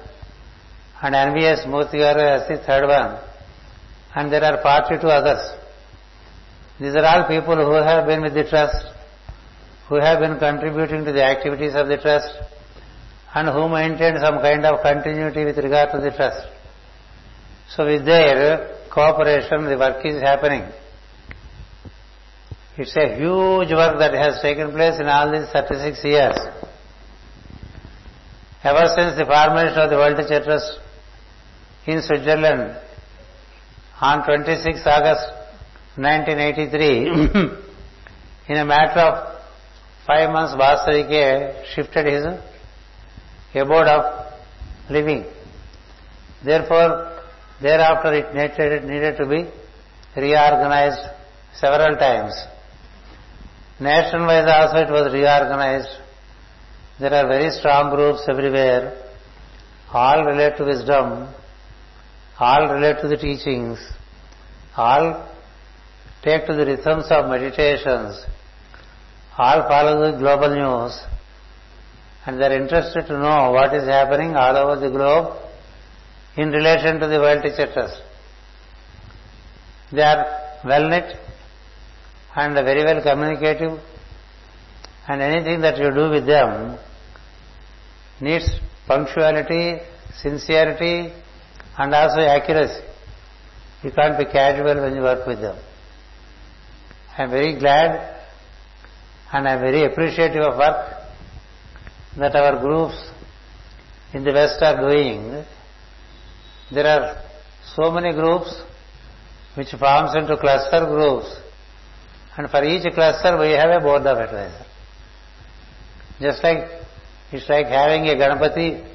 and 1.02 1.16
NVS 1.16 1.66
Murthigaru 1.68 2.42
as 2.42 2.48
the 2.48 2.58
third 2.66 2.88
one. 2.88 3.20
And 4.16 4.32
there 4.32 4.44
are 4.44 4.62
42 4.62 5.08
others. 5.08 5.56
These 6.80 6.96
are 6.96 7.06
all 7.06 7.28
people 7.28 7.56
who 7.56 7.74
have 7.74 8.06
been 8.06 8.22
with 8.22 8.34
the 8.34 8.44
trust, 8.44 8.86
who 9.88 9.96
have 9.96 10.20
been 10.20 10.40
contributing 10.40 11.06
to 11.06 11.12
the 11.12 11.24
activities 11.24 11.76
of 11.76 11.88
the 11.88 11.98
trust, 11.98 12.30
and 13.36 13.50
who 13.50 13.68
maintain 13.70 14.18
some 14.20 14.40
kind 14.40 14.66
of 14.66 14.82
continuity 14.82 15.46
with 15.46 15.58
regard 15.58 15.92
to 15.92 16.00
the 16.00 16.12
trust. 16.16 16.48
So 17.76 17.86
with 17.86 18.06
their 18.06 18.78
cooperation, 18.92 19.66
the 19.66 19.78
work 19.78 20.04
is 20.06 20.22
happening. 20.22 20.64
It's 22.78 22.96
a 22.96 23.16
huge 23.16 23.72
work 23.72 24.00
that 24.00 24.14
has 24.14 24.42
taken 24.42 24.72
place 24.72 25.00
in 25.00 25.08
all 25.08 25.32
these 25.32 25.50
36 25.52 26.04
years. 26.04 26.38
Ever 28.64 28.86
since 28.96 29.18
the 29.18 29.26
formation 29.26 29.78
of 29.78 29.90
the 29.90 29.98
World 29.98 30.18
Teacher 30.18 30.44
Trust 30.44 30.80
in 31.86 32.02
Switzerland 32.02 32.78
on 34.02 34.26
26 34.26 34.82
August 34.86 35.28
1983, 35.96 37.08
in 38.50 38.58
a 38.58 38.66
matter 38.66 39.00
of 39.00 39.42
five 40.08 40.32
months, 40.32 40.56
Vasarike 40.56 41.66
shifted 41.76 42.06
his 42.06 42.26
abode 43.54 43.88
of 43.88 44.34
living. 44.90 45.26
Therefore, 46.44 47.19
thereafter 47.62 48.13
it 48.13 48.34
needed, 48.86 49.17
to 49.17 49.26
be 49.26 49.50
reorganized 50.15 51.02
several 51.54 51.95
times. 51.98 52.34
Nation-wise 53.80 54.48
also 54.48 54.78
it 54.78 54.91
was 54.91 55.13
reorganized. 55.13 55.89
There 57.00 57.13
are 57.13 57.28
very 57.28 57.52
strong 57.52 57.95
groups 57.95 58.24
everywhere. 58.28 59.02
All 59.93 60.26
relate 60.26 60.58
to 60.58 60.65
wisdom. 60.65 61.34
All 62.39 62.74
relate 62.74 63.02
to 63.02 63.08
the 63.08 63.17
teachings. 63.17 63.80
All 64.76 65.30
take 66.24 66.45
to 66.48 66.54
the 66.54 66.65
rhythms 66.65 67.06
of 67.10 67.30
meditations. 67.30 68.26
All 69.38 69.67
follow 69.67 70.12
the 70.12 70.17
global 70.17 70.50
news 70.50 71.00
and 72.26 72.39
they 72.39 72.45
are 72.45 72.62
interested 72.62 73.08
to 73.08 73.13
know 73.17 73.52
what 73.52 73.74
is 73.74 73.86
happening 73.86 74.36
all 74.36 74.56
over 74.58 74.80
the 74.80 74.89
globe 74.89 75.49
in 76.38 76.50
relation 76.52 77.00
to 77.00 77.08
the 77.08 77.20
World 77.20 77.44
Teacher 77.44 77.72
Trust. 77.74 78.02
They 79.92 80.02
are 80.02 80.26
well 80.63 80.88
knit 80.89 81.15
and 82.36 82.54
very 82.54 82.84
well 82.84 83.02
communicative 83.02 83.80
and 85.08 85.22
anything 85.22 85.62
that 85.62 85.78
you 85.78 85.92
do 85.92 86.10
with 86.12 86.26
them 86.28 86.78
needs 88.22 88.48
punctuality, 88.88 89.80
sincerity 90.13 91.12
and 91.78 91.94
also 91.96 92.22
accuracy. 92.22 92.86
You 93.84 93.92
can't 93.92 94.18
be 94.18 94.26
casual 94.26 94.82
when 94.82 94.96
you 94.96 95.02
work 95.02 95.26
with 95.26 95.42
them. 95.42 95.58
I 97.18 97.24
am 97.24 97.32
very 97.32 97.58
glad 97.58 98.22
and 99.32 99.48
I 99.48 99.54
am 99.54 99.62
very 99.62 99.86
appreciative 99.86 100.44
of 100.44 100.58
work 100.58 101.00
that 102.18 102.36
our 102.36 102.60
groups 102.60 102.98
in 104.13 104.24
the 104.24 104.34
West 104.34 104.62
are 104.62 104.89
doing, 104.89 105.46
there 106.72 106.88
are 106.88 107.22
so 107.76 107.92
many 107.92 108.14
groups 108.14 108.62
which 109.56 109.72
forms 109.72 110.16
into 110.16 110.38
cluster 110.38 110.86
groups 110.86 111.36
and 112.38 112.50
for 112.50 112.64
each 112.64 112.84
cluster 112.94 113.38
we 113.38 113.52
have 113.52 113.70
a 113.70 113.80
board 113.80 114.06
of 114.06 114.18
advisors. 114.18 114.68
Just 116.20 116.44
like 116.44 116.80
it's 117.32 117.48
like 117.48 117.68
having 117.68 118.08
a 118.08 118.16
Ganapati, 118.16 118.86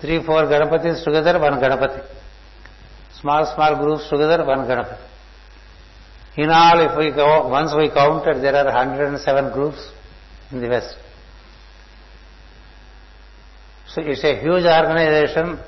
three, 0.00 0.22
four 0.24 0.42
Ganapatis 0.42 1.04
together, 1.04 1.38
one 1.38 1.54
Ganapati. 1.54 2.04
Small, 3.20 3.52
small 3.54 3.76
groups 3.76 4.08
together, 4.10 4.44
one 4.44 4.60
Ganapati. 4.60 4.98
In 6.36 6.50
all, 6.50 6.80
if 6.80 6.96
we 6.96 7.10
go, 7.10 7.48
once 7.48 7.74
we 7.76 7.88
counted, 7.88 8.42
there 8.42 8.54
are 8.54 8.66
107 8.66 9.52
groups 9.52 9.90
in 10.52 10.60
the 10.60 10.68
West. 10.68 10.94
So 13.88 14.02
it's 14.02 14.22
a 14.22 14.38
huge 14.40 14.64
organization 14.64 15.58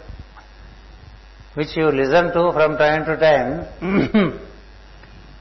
which 1.54 1.76
you 1.76 1.86
listen 1.86 2.32
to 2.32 2.52
from 2.52 2.76
time 2.76 3.04
to 3.04 3.16
time. 3.16 3.50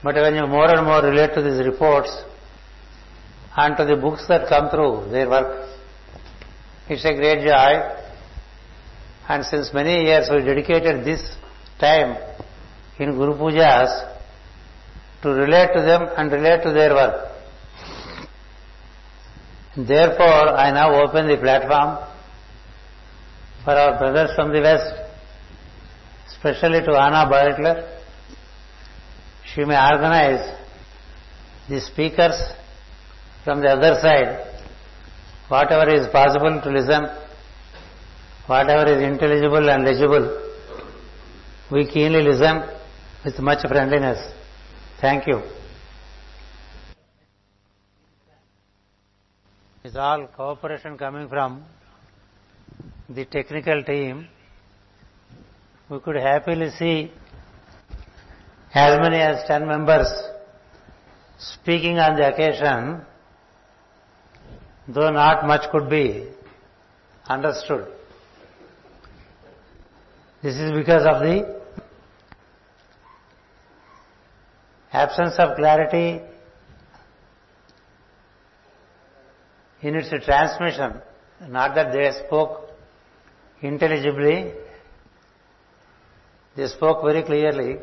but 0.03 0.15
when 0.15 0.35
you 0.35 0.47
more 0.47 0.69
and 0.75 0.85
more 0.85 1.01
relate 1.01 1.33
to 1.35 1.41
these 1.41 1.65
reports 1.65 2.11
and 3.55 3.77
to 3.77 3.85
the 3.85 3.95
books 3.95 4.27
that 4.27 4.47
come 4.47 4.69
through 4.69 5.11
their 5.11 5.29
work, 5.29 5.69
it's 6.87 7.05
a 7.05 7.13
great 7.13 7.45
joy. 7.45 7.95
And 9.27 9.45
since 9.45 9.71
many 9.73 10.05
years 10.05 10.27
we 10.31 10.43
dedicated 10.43 11.05
this 11.05 11.21
time 11.79 12.17
in 12.97 13.11
Guru 13.11 13.35
Pujas 13.35 14.17
to 15.21 15.29
relate 15.29 15.69
to 15.75 15.81
them 15.81 16.09
and 16.17 16.31
relate 16.31 16.63
to 16.63 16.71
their 16.71 16.93
work. 16.93 17.29
Therefore, 19.77 20.57
I 20.57 20.71
now 20.71 21.03
open 21.03 21.27
the 21.27 21.37
platform 21.37 21.99
for 23.63 23.71
our 23.71 23.97
brothers 23.99 24.31
from 24.35 24.51
the 24.51 24.61
West, 24.61 25.08
especially 26.39 26.81
to 26.81 26.93
Anna 26.97 27.29
Beitler 27.31 27.99
she 29.53 29.65
may 29.65 29.77
organize 29.91 30.55
the 31.67 31.81
speakers 31.81 32.37
from 33.43 33.61
the 33.61 33.69
other 33.69 33.95
side, 33.99 34.45
whatever 35.47 35.89
is 35.93 36.07
possible 36.07 36.61
to 36.61 36.69
listen, 36.69 37.07
whatever 38.45 38.91
is 38.91 39.01
intelligible 39.01 39.69
and 39.69 39.83
legible, 39.83 40.25
we 41.71 41.87
keenly 41.87 42.21
listen 42.21 42.63
with 43.25 43.39
much 43.39 43.67
friendliness. 43.67 44.19
Thank 45.01 45.27
you. 45.27 45.41
It's 49.83 49.95
all 49.95 50.27
cooperation 50.27 50.97
coming 50.97 51.27
from 51.27 51.63
the 53.09 53.25
technical 53.25 53.83
team. 53.83 54.27
We 55.89 55.99
could 55.99 56.17
happily 56.17 56.69
see 56.69 57.11
as 58.75 58.99
many 58.99 59.17
as 59.17 59.47
10 59.47 59.67
members 59.67 60.07
speaking 61.39 61.97
on 61.97 62.15
the 62.15 62.27
occasion, 62.31 63.01
though 64.87 65.09
not 65.09 65.47
much 65.47 65.71
could 65.71 65.89
be 65.89 66.27
understood. 67.27 67.87
This 70.43 70.57
is 70.57 70.71
because 70.73 71.07
of 71.07 71.21
the 71.21 71.59
absence 74.93 75.39
of 75.39 75.55
clarity 75.55 76.21
in 79.81 79.95
its 79.95 80.09
transmission. 80.23 81.01
Not 81.47 81.73
that 81.73 81.91
they 81.91 82.11
spoke 82.27 82.69
intelligibly, 83.61 84.53
they 86.59 86.67
spoke 86.67 87.03
very 87.03 87.23
clearly, 87.23 87.77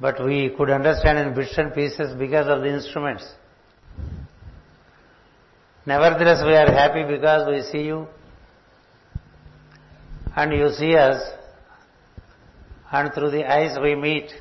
but 0.00 0.24
we 0.24 0.54
could 0.56 0.70
understand 0.70 1.18
in 1.18 1.34
bits 1.34 1.52
and 1.58 1.74
pieces 1.74 2.14
because 2.18 2.46
of 2.48 2.62
the 2.62 2.72
instruments. 2.72 3.26
Nevertheless, 5.84 6.42
we 6.46 6.54
are 6.54 6.72
happy 6.72 7.04
because 7.04 7.46
we 7.46 7.60
see 7.70 7.84
you 7.84 8.06
and 10.34 10.50
you 10.50 10.70
see 10.70 10.96
us 10.96 11.20
and 12.90 13.12
through 13.12 13.32
the 13.32 13.44
eyes 13.44 13.76
we 13.82 13.94
meet. 13.94 14.32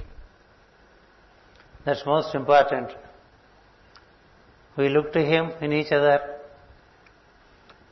That's 1.86 2.06
most 2.06 2.34
important. 2.34 2.92
We 4.78 4.88
look 4.88 5.12
to 5.12 5.20
Him 5.20 5.52
in 5.60 5.74
each 5.74 5.92
other 5.92 6.20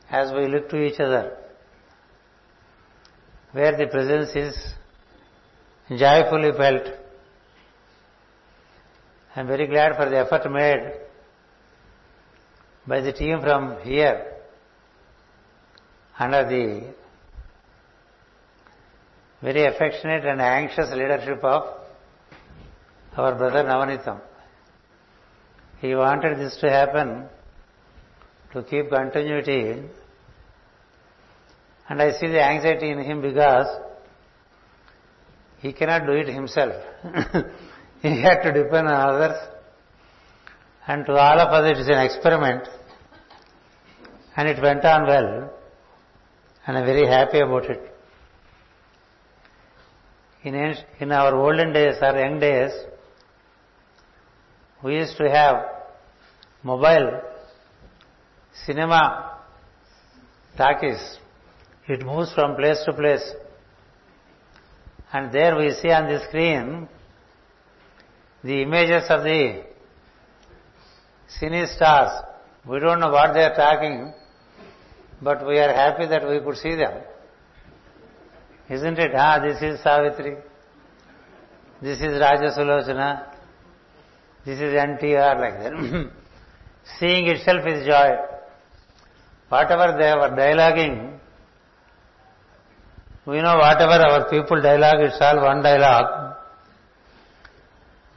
as 0.08 0.32
we 0.32 0.48
look 0.48 0.70
to 0.70 0.82
each 0.82 0.98
other. 0.98 1.43
Where 3.54 3.76
the 3.76 3.86
presence 3.86 4.34
is 4.34 4.56
joyfully 5.96 6.50
felt. 6.56 6.86
I'm 9.36 9.46
very 9.46 9.68
glad 9.68 9.94
for 9.94 10.10
the 10.10 10.18
effort 10.18 10.50
made 10.50 10.92
by 12.84 13.00
the 13.00 13.12
team 13.12 13.40
from 13.40 13.76
here 13.84 14.32
under 16.18 16.42
the 16.48 16.94
very 19.40 19.66
affectionate 19.66 20.24
and 20.24 20.40
anxious 20.40 20.90
leadership 20.90 21.44
of 21.44 21.62
our 23.16 23.36
brother 23.36 23.62
Navanitam. 23.62 24.20
He 25.80 25.94
wanted 25.94 26.38
this 26.38 26.56
to 26.56 26.68
happen 26.68 27.26
to 28.52 28.64
keep 28.64 28.90
continuity 28.90 29.84
and 31.88 32.00
I 32.00 32.12
see 32.12 32.28
the 32.28 32.42
anxiety 32.42 32.90
in 32.90 32.98
him 32.98 33.20
because 33.20 33.66
he 35.58 35.72
cannot 35.72 36.06
do 36.06 36.12
it 36.12 36.28
himself. 36.28 36.74
he 38.02 38.20
had 38.20 38.42
to 38.42 38.52
depend 38.52 38.88
on 38.88 39.14
others 39.14 39.38
and 40.86 41.06
to 41.06 41.12
all 41.12 41.40
of 41.40 41.48
us 41.48 41.70
it 41.70 41.80
is 41.80 41.88
an 41.88 42.04
experiment 42.04 42.68
and 44.36 44.48
it 44.48 44.60
went 44.62 44.84
on 44.84 45.06
well 45.06 45.50
and 46.66 46.78
I'm 46.78 46.86
very 46.86 47.06
happy 47.06 47.40
about 47.40 47.64
it. 47.66 47.90
In, 50.44 50.76
in 51.00 51.12
our 51.12 51.34
olden 51.34 51.72
days 51.72 51.96
or 52.02 52.18
young 52.18 52.38
days, 52.38 52.72
we 54.82 54.96
used 54.96 55.16
to 55.16 55.30
have 55.30 55.64
mobile 56.62 57.22
cinema 58.66 59.38
talkies. 60.56 61.18
It 61.86 62.04
moves 62.04 62.32
from 62.32 62.56
place 62.56 62.82
to 62.86 62.92
place. 62.92 63.32
And 65.12 65.32
there 65.32 65.56
we 65.56 65.70
see 65.72 65.90
on 65.90 66.06
the 66.06 66.20
screen 66.26 66.88
the 68.42 68.62
images 68.62 69.04
of 69.10 69.22
the 69.22 69.64
cine 71.38 71.66
stars. 71.76 72.22
We 72.66 72.80
don't 72.80 73.00
know 73.00 73.10
what 73.10 73.34
they 73.34 73.42
are 73.42 73.54
talking, 73.54 74.12
but 75.20 75.46
we 75.46 75.58
are 75.58 75.72
happy 75.72 76.06
that 76.06 76.26
we 76.28 76.40
could 76.40 76.56
see 76.56 76.74
them. 76.74 77.02
Isn't 78.70 78.98
it? 78.98 79.12
Ah, 79.14 79.38
this 79.40 79.60
is 79.62 79.82
Savitri. 79.82 80.36
This 81.82 81.98
is 82.00 82.20
Rajasulochana. 82.24 83.26
This 84.46 84.58
is 84.58 84.72
NTR 84.74 85.38
like 85.38 85.58
that. 85.62 86.10
Seeing 86.98 87.26
itself 87.28 87.66
is 87.66 87.86
joy. 87.86 88.16
Whatever 89.50 89.98
they 89.98 90.12
were 90.14 90.34
dialoguing, 90.34 91.13
we 93.26 93.40
know 93.40 93.56
whatever 93.56 94.04
our 94.06 94.28
people 94.28 94.60
dialogue, 94.60 95.00
it's 95.00 95.16
all 95.20 95.42
one 95.42 95.62
dialogue. 95.62 96.36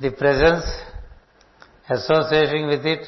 The 0.02 0.12
presence, 0.12 0.66
associating 1.90 2.68
with 2.68 2.86
it, 2.86 3.08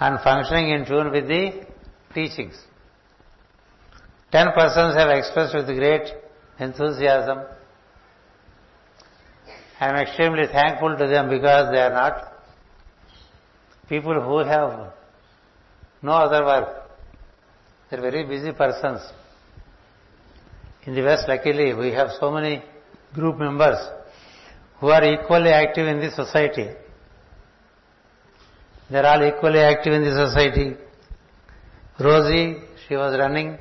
and 0.00 0.18
functioning 0.20 0.70
in 0.70 0.86
tune 0.86 1.12
with 1.12 1.28
the 1.28 1.66
teachings. 2.14 2.60
Ten 4.32 4.48
persons 4.52 4.96
have 4.96 5.10
expressed 5.10 5.54
with 5.54 5.66
great 5.66 6.10
enthusiasm. 6.58 7.38
I 9.78 9.88
am 9.88 9.96
extremely 9.96 10.46
thankful 10.46 10.96
to 10.96 11.06
them 11.06 11.30
because 11.30 11.70
they 11.72 11.80
are 11.80 11.92
not 11.92 12.32
people 13.88 14.20
who 14.20 14.38
have 14.38 14.92
no 16.02 16.12
other 16.12 16.44
work. 16.44 16.90
They 17.90 17.96
are 17.96 18.00
very 18.00 18.24
busy 18.24 18.52
persons. 18.52 19.00
In 20.86 20.94
the 20.94 21.02
West, 21.02 21.28
luckily, 21.28 21.74
we 21.74 21.92
have 21.92 22.08
so 22.18 22.30
many 22.30 22.62
group 23.12 23.38
members 23.38 23.78
who 24.78 24.88
are 24.88 25.04
equally 25.04 25.50
active 25.50 25.86
in 25.86 26.00
the 26.00 26.10
society. 26.10 26.68
They 28.90 28.98
are 28.98 29.06
all 29.06 29.24
equally 29.24 29.60
active 29.60 29.92
in 29.92 30.02
the 30.02 30.26
society. 30.26 30.76
Rosie, 31.98 32.60
she 32.88 32.96
was 32.96 33.18
running 33.18 33.58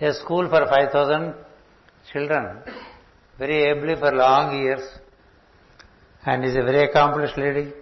a 0.00 0.12
school 0.12 0.48
for 0.50 0.66
5,000 0.66 1.34
children, 2.12 2.58
very 3.38 3.70
ably 3.70 3.96
for 3.96 4.12
long 4.12 4.62
years, 4.62 4.82
and 6.26 6.44
is 6.44 6.56
a 6.56 6.62
very 6.62 6.84
accomplished 6.84 7.38
lady. 7.38 7.72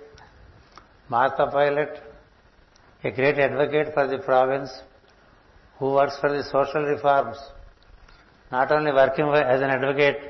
Martha 1.09 1.49
Pilot, 1.51 2.01
a 3.03 3.11
great 3.11 3.39
advocate 3.39 3.93
for 3.93 4.07
the 4.07 4.19
province, 4.19 4.71
who 5.85 5.93
works 5.93 6.17
for 6.19 6.31
the 6.35 6.43
social 6.45 6.83
reforms, 6.83 7.37
not 8.51 8.73
only 8.73 8.91
working 8.91 9.27
as 9.55 9.61
an 9.61 9.71
advocate, 9.79 10.21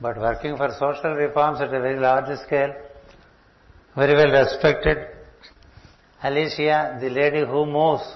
but 0.00 0.16
working 0.18 0.56
for 0.56 0.68
social 0.76 1.12
reforms 1.14 1.60
at 1.60 1.68
a 1.68 1.80
very 1.86 2.00
large 2.00 2.36
scale, 2.40 2.74
very 3.94 4.14
well 4.20 4.32
respected. 4.40 4.98
Alicia, 6.24 6.98
the 7.00 7.10
lady 7.10 7.42
who 7.46 7.64
moves 7.64 8.08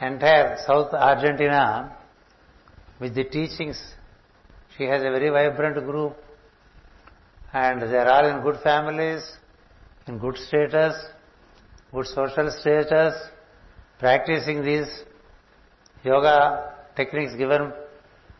entire 0.00 0.56
South 0.66 0.92
Argentina 0.92 1.96
with 2.98 3.14
the 3.14 3.24
teachings. 3.24 3.80
She 4.76 4.84
has 4.84 5.02
a 5.02 5.10
very 5.16 5.28
vibrant 5.28 5.76
group 5.86 6.16
and 7.52 7.82
they 7.82 7.96
are 7.96 8.08
all 8.08 8.26
in 8.28 8.42
good 8.42 8.60
families, 8.62 9.22
in 10.08 10.18
good 10.18 10.36
status, 10.36 10.96
good 11.92 12.06
social 12.06 12.50
status, 12.60 13.14
practicing 14.00 14.64
these 14.64 15.04
yoga 16.04 16.74
techniques 16.96 17.34
given 17.34 17.72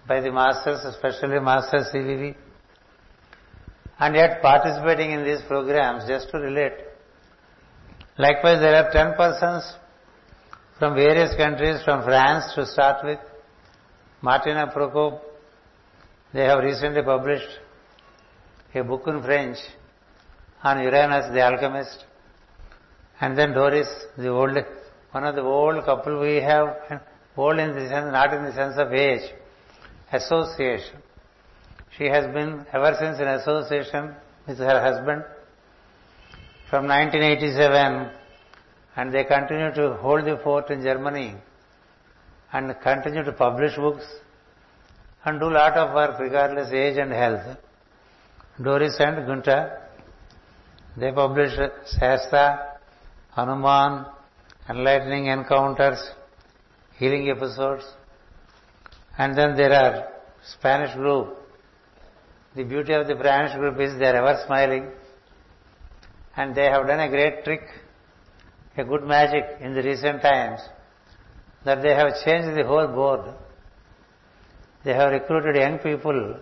by 0.06 0.20
the 0.20 0.32
masters, 0.32 0.80
especially 0.84 1.38
Master 1.40 1.84
CVV, 1.92 2.34
and 4.00 4.14
yet 4.14 4.40
participating 4.40 5.10
in 5.10 5.24
these 5.24 5.42
programs 5.46 6.08
just 6.08 6.30
to 6.30 6.38
relate. 6.38 6.72
Likewise, 8.16 8.60
there 8.60 8.74
are 8.74 8.90
10 8.90 9.14
persons 9.16 9.64
from 10.78 10.94
various 10.94 11.36
countries, 11.36 11.80
from 11.84 12.04
France 12.04 12.52
to 12.54 12.66
start 12.66 13.04
with. 13.04 13.18
Martina 14.22 14.72
Prokop, 14.74 15.20
they 16.32 16.44
have 16.44 16.58
recently 16.58 17.02
published 17.02 17.48
a 18.74 18.82
book 18.82 19.04
in 19.06 19.22
French 19.22 19.58
on 20.62 20.82
Uranus 20.82 21.32
the 21.32 21.40
alchemist. 21.40 22.04
And 23.20 23.36
then 23.36 23.52
Doris, 23.52 23.88
the 24.16 24.28
old, 24.28 24.56
one 25.12 25.24
of 25.24 25.34
the 25.34 25.42
old 25.42 25.84
couple 25.84 26.20
we 26.20 26.36
have, 26.36 26.76
old 27.38 27.58
in 27.58 27.74
the 27.74 27.88
sense, 27.88 28.12
not 28.12 28.34
in 28.34 28.44
the 28.44 28.52
sense 28.52 28.76
of 28.76 28.92
age, 28.92 29.22
association. 30.12 30.96
She 31.96 32.04
has 32.04 32.26
been 32.32 32.66
ever 32.72 32.96
since 33.00 33.18
in 33.18 33.28
association 33.28 34.14
with 34.46 34.58
her 34.58 34.80
husband 34.80 35.24
from 36.70 36.86
1987 36.86 38.10
and 38.96 39.14
they 39.14 39.24
continue 39.24 39.72
to 39.74 39.94
hold 40.02 40.24
the 40.24 40.38
fort 40.42 40.70
in 40.70 40.82
Germany 40.82 41.34
and 42.52 42.74
continue 42.82 43.22
to 43.24 43.32
publish 43.32 43.76
books 43.76 44.06
and 45.24 45.40
do 45.40 45.50
lot 45.50 45.74
of 45.76 45.94
work 45.94 46.18
regardless 46.18 46.72
age 46.72 46.98
and 46.98 47.12
health. 47.12 47.58
Doris 48.62 48.96
and 48.98 49.26
Gunta, 49.26 49.82
they 50.96 51.12
publish 51.12 51.52
Shasta, 51.98 52.78
Hanuman, 53.36 54.06
enlightening 54.68 55.26
encounters, 55.26 56.00
healing 56.98 57.30
episodes. 57.30 57.84
And 59.16 59.36
then 59.36 59.56
there 59.56 59.72
are 59.72 60.08
Spanish 60.52 60.94
group. 60.94 61.36
The 62.54 62.64
beauty 62.64 62.92
of 62.92 63.06
the 63.06 63.16
Spanish 63.18 63.56
group 63.56 63.80
is 63.80 63.98
they 63.98 64.06
are 64.06 64.16
ever 64.16 64.42
smiling. 64.46 64.88
And 66.36 66.54
they 66.54 66.66
have 66.66 66.86
done 66.86 67.00
a 67.00 67.08
great 67.08 67.44
trick, 67.44 67.62
a 68.76 68.84
good 68.84 69.04
magic 69.04 69.44
in 69.60 69.74
the 69.74 69.82
recent 69.82 70.22
times, 70.22 70.60
that 71.64 71.82
they 71.82 71.94
have 71.94 72.12
changed 72.24 72.56
the 72.56 72.64
whole 72.64 72.86
board. 72.86 73.34
They 74.84 74.94
have 74.94 75.10
recruited 75.10 75.56
young 75.56 75.78
people 75.78 76.38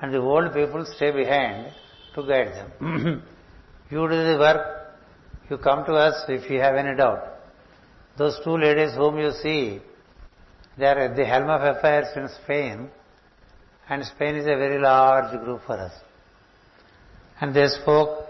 and 0.00 0.12
the 0.12 0.18
old 0.18 0.52
people 0.52 0.84
stay 0.94 1.10
behind 1.10 1.72
to 2.14 2.22
guide 2.22 2.52
them. 2.54 3.22
you 3.90 4.08
do 4.08 4.24
the 4.32 4.36
work, 4.38 4.96
you 5.48 5.58
come 5.58 5.84
to 5.86 5.92
us 5.92 6.24
if 6.28 6.50
you 6.50 6.60
have 6.60 6.74
any 6.74 6.96
doubt. 6.96 7.35
Those 8.18 8.40
two 8.42 8.56
ladies 8.56 8.94
whom 8.94 9.18
you 9.18 9.32
see, 9.42 9.80
they 10.78 10.86
are 10.86 10.98
at 10.98 11.16
the 11.16 11.24
helm 11.24 11.50
of 11.50 11.62
affairs 11.62 12.08
in 12.16 12.28
Spain, 12.42 12.88
and 13.88 14.04
Spain 14.04 14.36
is 14.36 14.44
a 14.44 14.56
very 14.56 14.78
large 14.78 15.38
group 15.44 15.60
for 15.66 15.78
us. 15.78 15.92
And 17.40 17.54
they 17.54 17.68
spoke, 17.68 18.26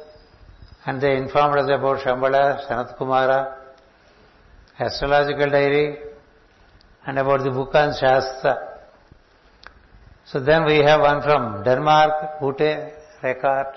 and 0.85 1.01
they 1.01 1.17
informed 1.17 1.59
us 1.59 1.71
about 1.71 2.01
Shambhala, 2.05 2.69
Sanat 2.69 2.99
Kumara, 2.99 3.55
astrological 4.79 5.51
diary, 5.51 5.97
and 7.07 7.19
about 7.19 7.45
the 7.45 7.51
book 7.51 7.75
on 7.75 7.95
Shastra. 7.99 8.81
So 10.27 10.41
then 10.41 10.65
we 10.65 10.79
have 10.79 11.01
one 11.01 11.23
from 11.23 11.63
Denmark, 11.63 12.43
Ute 12.43 12.93
Rekard. 13.23 13.73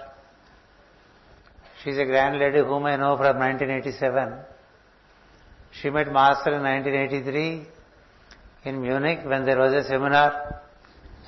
She's 1.84 1.98
a 1.98 2.06
grand 2.06 2.39
lady 2.39 2.60
whom 2.60 2.86
I 2.86 2.95
know 2.95 3.15
from 3.15 3.38
1987. 3.38 4.34
She 5.82 5.89
met 5.89 6.12
Master 6.12 6.56
in 6.56 6.63
1983 6.63 7.65
in 8.65 8.82
Munich 8.82 9.20
when 9.24 9.46
there 9.46 9.58
was 9.58 9.74
a 9.74 9.88
seminar. 9.88 10.62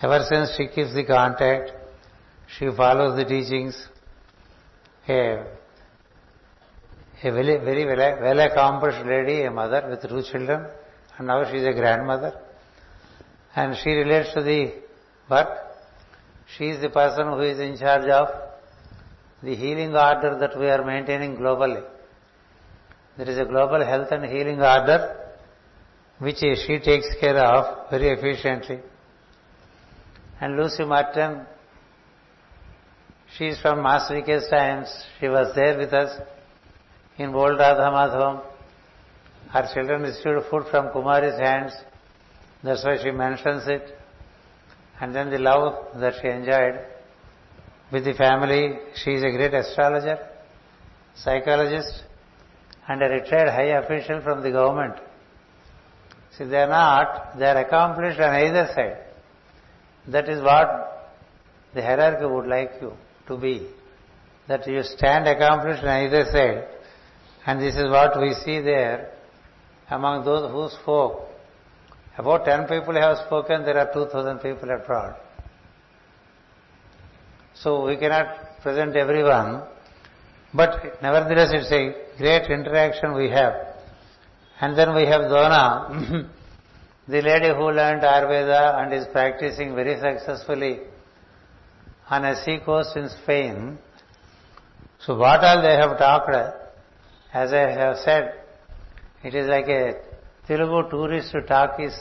Ever 0.02 0.26
since 0.28 0.56
she 0.58 0.68
keeps 0.68 0.94
the 0.94 1.06
contact, 1.06 1.72
she 2.58 2.68
follows 2.76 3.16
the 3.16 3.24
teachings. 3.24 3.88
A, 5.08 5.46
a 7.24 7.32
very, 7.32 7.58
very 7.64 7.86
well 7.86 8.40
accomplished 8.40 9.06
lady, 9.06 9.44
a 9.44 9.52
mother 9.52 9.88
with 9.90 10.02
two 10.02 10.22
children, 10.30 10.68
and 11.18 11.28
now 11.28 11.50
she 11.50 11.58
is 11.58 11.68
a 11.68 11.74
grandmother. 11.74 12.34
And 13.56 13.78
she 13.82 13.92
relates 13.92 14.34
to 14.34 14.42
the 14.42 14.74
but 15.30 15.78
she 16.58 16.66
is 16.66 16.82
the 16.82 16.90
person 16.90 17.28
who 17.28 17.40
is 17.40 17.60
in 17.60 17.78
charge 17.78 18.10
of 18.10 18.28
the 19.42 19.56
healing 19.56 19.96
order 19.96 20.38
that 20.40 20.60
we 20.60 20.68
are 20.68 20.84
maintaining 20.84 21.38
globally. 21.38 21.84
There 23.22 23.30
is 23.30 23.38
a 23.38 23.46
global 23.46 23.86
health 23.86 24.08
and 24.10 24.26
healing 24.26 24.60
order 24.62 25.16
which 26.18 26.38
she 26.38 26.80
takes 26.84 27.06
care 27.20 27.38
of 27.38 27.92
very 27.92 28.10
efficiently. 28.10 28.80
And 30.40 30.58
Lucy 30.58 30.86
Martin, 30.86 31.46
she 33.38 33.50
is 33.50 33.62
from 33.62 33.84
Master 33.84 34.16
VK's 34.16 34.50
times. 34.50 34.88
She 35.20 35.28
was 35.28 35.54
there 35.54 35.78
with 35.78 35.94
us 35.94 36.20
in 37.20 37.36
old 37.36 37.60
Radha 37.60 37.92
Madhavam. 37.92 38.42
Her 39.52 39.70
children 39.72 40.02
received 40.02 40.50
food 40.50 40.64
from 40.72 40.88
Kumari's 40.88 41.40
hands. 41.40 41.74
That's 42.64 42.84
why 42.84 42.98
she 43.04 43.12
mentions 43.12 43.68
it 43.68 43.96
and 45.00 45.14
then 45.14 45.30
the 45.30 45.38
love 45.38 46.00
that 46.00 46.16
she 46.20 46.28
enjoyed 46.28 46.80
with 47.92 48.04
the 48.04 48.16
family. 48.16 48.80
She 48.96 49.12
is 49.12 49.22
a 49.22 49.30
great 49.30 49.54
astrologer, 49.54 50.18
psychologist, 51.14 52.06
and 52.88 53.02
a 53.02 53.10
retired 53.10 53.50
high 53.50 53.78
official 53.80 54.22
from 54.22 54.42
the 54.44 54.52
government. 54.52 54.96
See, 56.38 56.46
they 56.46 56.58
are 56.58 56.68
not, 56.68 57.38
they 57.38 57.46
are 57.46 57.58
accomplished 57.58 58.20
on 58.20 58.36
either 58.36 58.68
side. 58.74 58.98
That 60.08 60.30
is 60.30 60.42
what 60.42 61.12
the 61.74 61.82
hierarchy 61.82 62.26
would 62.26 62.48
like 62.48 62.72
you 62.82 62.94
to 63.28 63.38
be. 63.38 63.68
That 64.48 64.68
you 64.68 64.84
stand 64.84 65.28
accomplished 65.28 65.84
on 65.84 65.90
either 65.90 66.26
side. 66.26 66.68
And 67.46 67.62
this 67.62 67.76
is 67.76 67.90
what 67.90 68.20
we 68.20 68.34
see 68.46 68.62
there 68.62 69.12
among 69.90 70.26
those 70.26 70.52
who 70.52 70.70
spoke 70.82 71.32
about 72.18 72.46
10 72.46 72.68
people 72.68 72.94
have 72.94 73.18
spoken, 73.26 73.64
there 73.64 73.78
are 73.78 73.92
2,000 73.94 74.40
people 74.40 74.70
abroad. 74.70 75.16
So 77.56 77.86
we 77.86 77.98
cannot 77.98 78.62
present 78.62 78.96
everyone, 78.96 79.64
but 80.54 81.02
nevertheless 81.02 81.50
it's 81.54 81.72
a 81.72 81.96
great 82.18 82.50
interaction 82.50 83.14
we 83.16 83.30
have. 83.30 83.54
And 84.60 84.78
then 84.78 84.94
we 84.94 85.04
have 85.04 85.22
Dona, 85.22 86.30
the 87.08 87.22
lady 87.22 87.48
who 87.48 87.72
learned 87.72 88.04
Ayurveda 88.04 88.84
and 88.84 88.94
is 88.94 89.06
practicing 89.12 89.74
very 89.74 90.00
successfully 90.00 90.82
on 92.10 92.26
a 92.26 92.36
sea 92.44 92.60
coast 92.64 92.96
in 92.96 93.10
Spain. 93.10 93.78
So 95.00 95.18
what 95.18 95.44
all 95.44 95.62
they 95.62 95.76
have 95.76 95.98
talked, 95.98 96.36
as 97.34 97.54
I 97.54 97.72
have 97.72 97.98
said, 97.98 98.34
it 99.24 99.34
is 99.34 99.48
like 99.48 99.68
a 99.68 99.96
Telugu 100.48 100.90
tourist 100.90 101.36
talk 101.48 101.80
is 101.80 101.94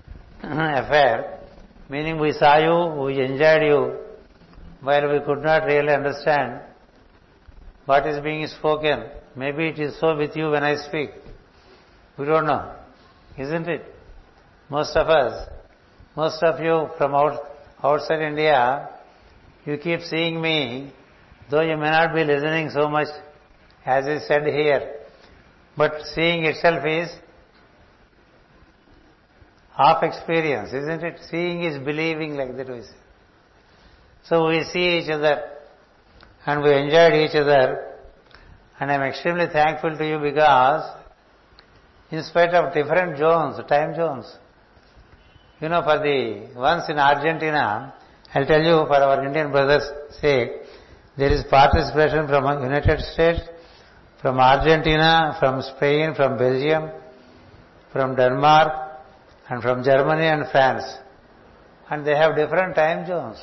affair, 0.42 1.40
meaning 1.88 2.18
we 2.18 2.32
saw 2.32 2.56
you, 2.56 3.02
we 3.04 3.20
enjoyed 3.20 3.62
you, 3.62 3.96
while 4.80 5.12
we 5.12 5.20
could 5.20 5.42
not 5.42 5.64
really 5.64 5.92
understand 5.92 6.60
what 7.88 8.06
is 8.06 8.22
being 8.22 8.46
spoken. 8.46 9.04
Maybe 9.34 9.68
it 9.68 9.78
is 9.78 9.98
so 9.98 10.14
with 10.14 10.36
you 10.36 10.50
when 10.50 10.62
I 10.62 10.76
speak. 10.76 11.08
We 12.18 12.26
don't 12.26 12.46
know. 12.46 12.74
Isn't 13.38 13.66
it? 13.66 13.82
Most 14.68 14.94
of 14.94 15.08
us, 15.08 15.48
most 16.14 16.42
of 16.42 16.60
you 16.60 16.90
from 16.98 17.14
out, 17.14 17.40
outside 17.82 18.20
India, 18.20 18.90
you 19.64 19.78
keep 19.78 20.02
seeing 20.02 20.38
me, 20.38 20.92
though 21.50 21.62
you 21.62 21.78
may 21.78 21.90
not 21.90 22.14
be 22.14 22.24
listening 22.24 22.68
so 22.68 22.90
much 22.90 23.08
as 23.86 24.06
is 24.06 24.28
said 24.28 24.42
here. 24.42 24.96
But 25.74 26.02
seeing 26.14 26.44
itself 26.44 26.84
is 26.84 27.08
half 29.74 30.02
experience, 30.02 30.74
isn't 30.74 31.02
it? 31.02 31.20
Seeing 31.30 31.64
is 31.64 31.78
believing 31.78 32.36
like 32.36 32.54
that 32.54 32.68
we. 32.68 32.82
So 34.24 34.48
we 34.48 34.62
see 34.64 34.98
each 34.98 35.08
other 35.08 35.57
and 36.48 36.62
we 36.62 36.70
enjoyed 36.82 37.14
each 37.22 37.36
other 37.42 37.62
and 38.80 38.90
I'm 38.92 39.02
extremely 39.02 39.48
thankful 39.52 39.96
to 39.98 40.04
you 40.10 40.18
because 40.18 40.84
in 42.10 42.22
spite 42.22 42.54
of 42.54 42.72
different 42.72 43.18
zones, 43.18 43.60
time 43.68 43.94
zones, 43.94 44.26
you 45.60 45.68
know, 45.68 45.82
for 45.82 45.98
the 45.98 46.48
ones 46.56 46.84
in 46.88 46.98
Argentina, 46.98 47.92
I'll 48.32 48.46
tell 48.46 48.62
you 48.62 48.86
for 48.86 48.96
our 48.96 49.26
Indian 49.26 49.50
brothers' 49.50 49.90
sake, 50.22 50.52
there 51.18 51.30
is 51.30 51.44
participation 51.50 52.26
from 52.28 52.62
United 52.62 53.00
States, 53.00 53.40
from 54.22 54.38
Argentina, 54.38 55.36
from 55.38 55.60
Spain, 55.60 56.14
from 56.14 56.38
Belgium, 56.38 56.90
from 57.92 58.16
Denmark, 58.16 58.72
and 59.50 59.60
from 59.60 59.84
Germany 59.84 60.26
and 60.26 60.48
France. 60.50 60.84
And 61.90 62.06
they 62.06 62.16
have 62.16 62.36
different 62.36 62.74
time 62.74 63.06
zones. 63.06 63.38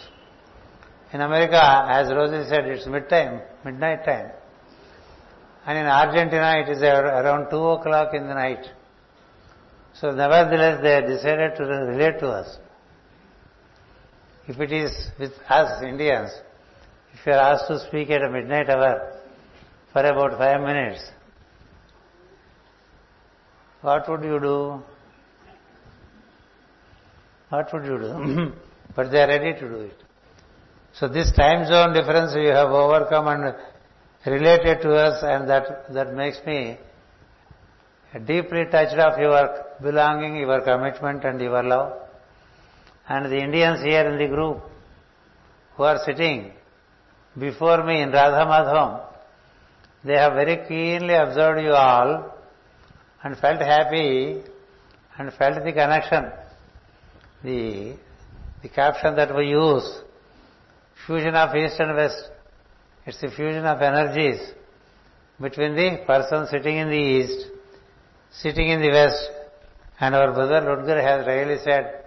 In 1.16 1.22
America, 1.22 1.62
as 1.88 2.12
Rosie 2.12 2.46
said, 2.50 2.66
it's 2.66 2.86
midtime, 2.88 3.42
midnight 3.64 4.04
time. 4.04 4.32
And 5.66 5.78
in 5.78 5.86
Argentina, 5.86 6.56
it 6.60 6.70
is 6.70 6.82
around 6.82 7.50
2 7.50 7.56
o'clock 7.56 8.14
in 8.14 8.28
the 8.28 8.34
night. 8.34 8.66
So 9.94 10.12
nevertheless, 10.12 10.82
they 10.84 11.08
decided 11.08 11.56
to 11.56 11.64
relate 11.64 12.20
to 12.20 12.28
us. 12.28 12.58
If 14.46 14.60
it 14.60 14.74
is 14.74 14.92
with 15.18 15.32
us 15.48 15.82
Indians, 15.84 16.32
if 17.14 17.26
you 17.26 17.32
are 17.32 17.54
asked 17.54 17.70
to 17.70 17.80
speak 17.88 18.10
at 18.10 18.22
a 18.22 18.30
midnight 18.30 18.70
hour 18.70 19.14
for 19.94 20.02
about 20.06 20.38
five 20.38 20.60
minutes, 20.60 21.00
what 23.80 24.10
would 24.10 24.22
you 24.22 24.38
do? 24.42 24.84
What 27.48 27.72
would 27.72 27.86
you 27.86 28.00
do? 28.00 28.12
Mm-hmm. 28.20 28.60
but 28.98 29.12
they 29.12 29.22
are 29.22 29.30
ready 29.30 29.58
to 29.58 29.70
do 29.70 29.80
it. 29.80 30.05
So 31.00 31.10
this 31.10 31.30
time 31.34 31.68
zone 31.68 31.94
difference 31.94 32.34
you 32.36 32.48
have 32.50 32.70
overcome 32.70 33.28
and 33.28 33.56
related 34.26 34.82
to 34.82 34.94
us 34.96 35.22
and 35.24 35.50
that, 35.50 35.94
that 35.94 36.14
makes 36.14 36.40
me 36.48 36.78
deeply 38.26 38.66
touched 38.72 38.98
of 38.98 39.20
your 39.20 39.66
belonging, 39.82 40.38
your 40.38 40.62
commitment 40.62 41.26
and 41.26 41.42
your 41.42 41.64
love. 41.64 41.94
And 43.10 43.26
the 43.26 43.38
Indians 43.38 43.84
here 43.84 44.10
in 44.10 44.18
the 44.18 44.28
group, 44.34 44.62
who 45.76 45.84
are 45.84 46.00
sitting 46.06 46.54
before 47.38 47.84
me 47.84 48.02
in 48.02 48.12
Radha 48.12 48.46
Madhavam, 48.46 49.06
they 50.06 50.14
have 50.14 50.34
very 50.34 50.66
keenly 50.66 51.14
observed 51.14 51.62
you 51.62 51.74
all 51.74 52.34
and 53.22 53.38
felt 53.38 53.60
happy 53.60 54.42
and 55.18 55.34
felt 55.34 55.62
the 55.62 55.74
connection. 55.74 56.32
The, 57.44 57.98
the 58.62 58.70
caption 58.70 59.18
that 59.18 59.36
we 59.36 59.48
use, 59.50 60.05
fusion 61.06 61.36
of 61.36 61.56
East 61.56 61.80
and 61.80 61.96
West, 61.96 62.30
it's 63.06 63.22
the 63.22 63.30
fusion 63.30 63.66
of 63.66 63.82
energies 63.82 64.40
between 65.40 65.76
the 65.76 66.04
person 66.08 66.48
sitting 66.50 66.78
in 66.78 66.90
the 66.90 66.96
East, 66.96 67.48
sitting 68.32 68.70
in 68.70 68.82
the 68.82 68.90
West, 68.90 69.30
and 70.00 70.16
our 70.16 70.34
brother 70.34 70.62
Ludger 70.62 71.02
has 71.02 71.26
really 71.28 71.58
said 71.64 72.06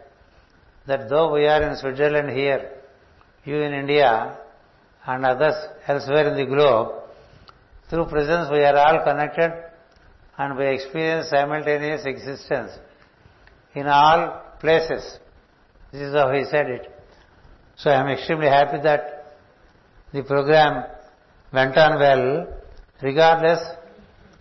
that 0.86 1.08
though 1.08 1.32
we 1.32 1.46
are 1.46 1.62
in 1.62 1.76
Switzerland 1.76 2.30
here, 2.30 2.70
you 3.44 3.56
in 3.56 3.72
India, 3.72 4.38
and 5.06 5.24
others 5.24 5.54
elsewhere 5.86 6.28
in 6.30 6.36
the 6.36 6.46
globe, 6.46 7.02
through 7.88 8.06
presence 8.06 8.48
we 8.50 8.62
are 8.62 8.76
all 8.76 9.04
connected 9.04 9.52
and 10.36 10.56
we 10.58 10.66
experience 10.66 11.30
simultaneous 11.30 12.04
existence 12.04 12.72
in 13.74 13.86
all 13.86 14.42
places. 14.60 15.18
This 15.92 16.02
is 16.02 16.14
how 16.14 16.32
he 16.32 16.44
said 16.44 16.66
it. 16.68 16.97
So 17.78 17.90
I 17.90 18.00
am 18.00 18.08
extremely 18.08 18.48
happy 18.48 18.78
that 18.82 19.36
the 20.12 20.24
program 20.24 20.84
went 21.52 21.76
on 21.76 22.00
well, 22.00 22.48
regardless 23.00 23.60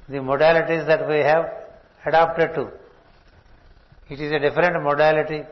the 0.10 0.18
modalities 0.18 0.88
that 0.88 1.08
we 1.08 1.18
have 1.18 1.46
adapted 2.04 2.56
to. 2.56 2.72
It 4.10 4.20
is 4.20 4.32
a 4.32 4.40
different 4.40 4.82
modality. 4.84 5.44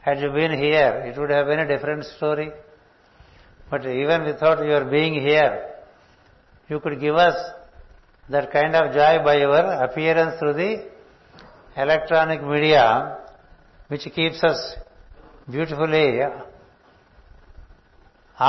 Had 0.00 0.20
you 0.20 0.30
been 0.30 0.52
here, 0.52 1.02
it 1.06 1.18
would 1.18 1.30
have 1.30 1.46
been 1.46 1.58
a 1.58 1.66
different 1.66 2.04
story. 2.04 2.52
But 3.68 3.84
even 3.84 4.22
without 4.24 4.64
your 4.64 4.84
being 4.84 5.14
here, 5.14 5.70
you 6.68 6.78
could 6.78 7.00
give 7.00 7.16
us 7.16 7.34
that 8.28 8.52
kind 8.52 8.76
of 8.76 8.92
joy 8.92 9.24
by 9.24 9.38
your 9.38 9.56
appearance 9.56 10.38
through 10.38 10.52
the 10.52 10.88
electronic 11.76 12.44
media, 12.44 13.18
which 13.88 14.02
keeps 14.14 14.44
us 14.44 14.76
beautifully 15.50 16.20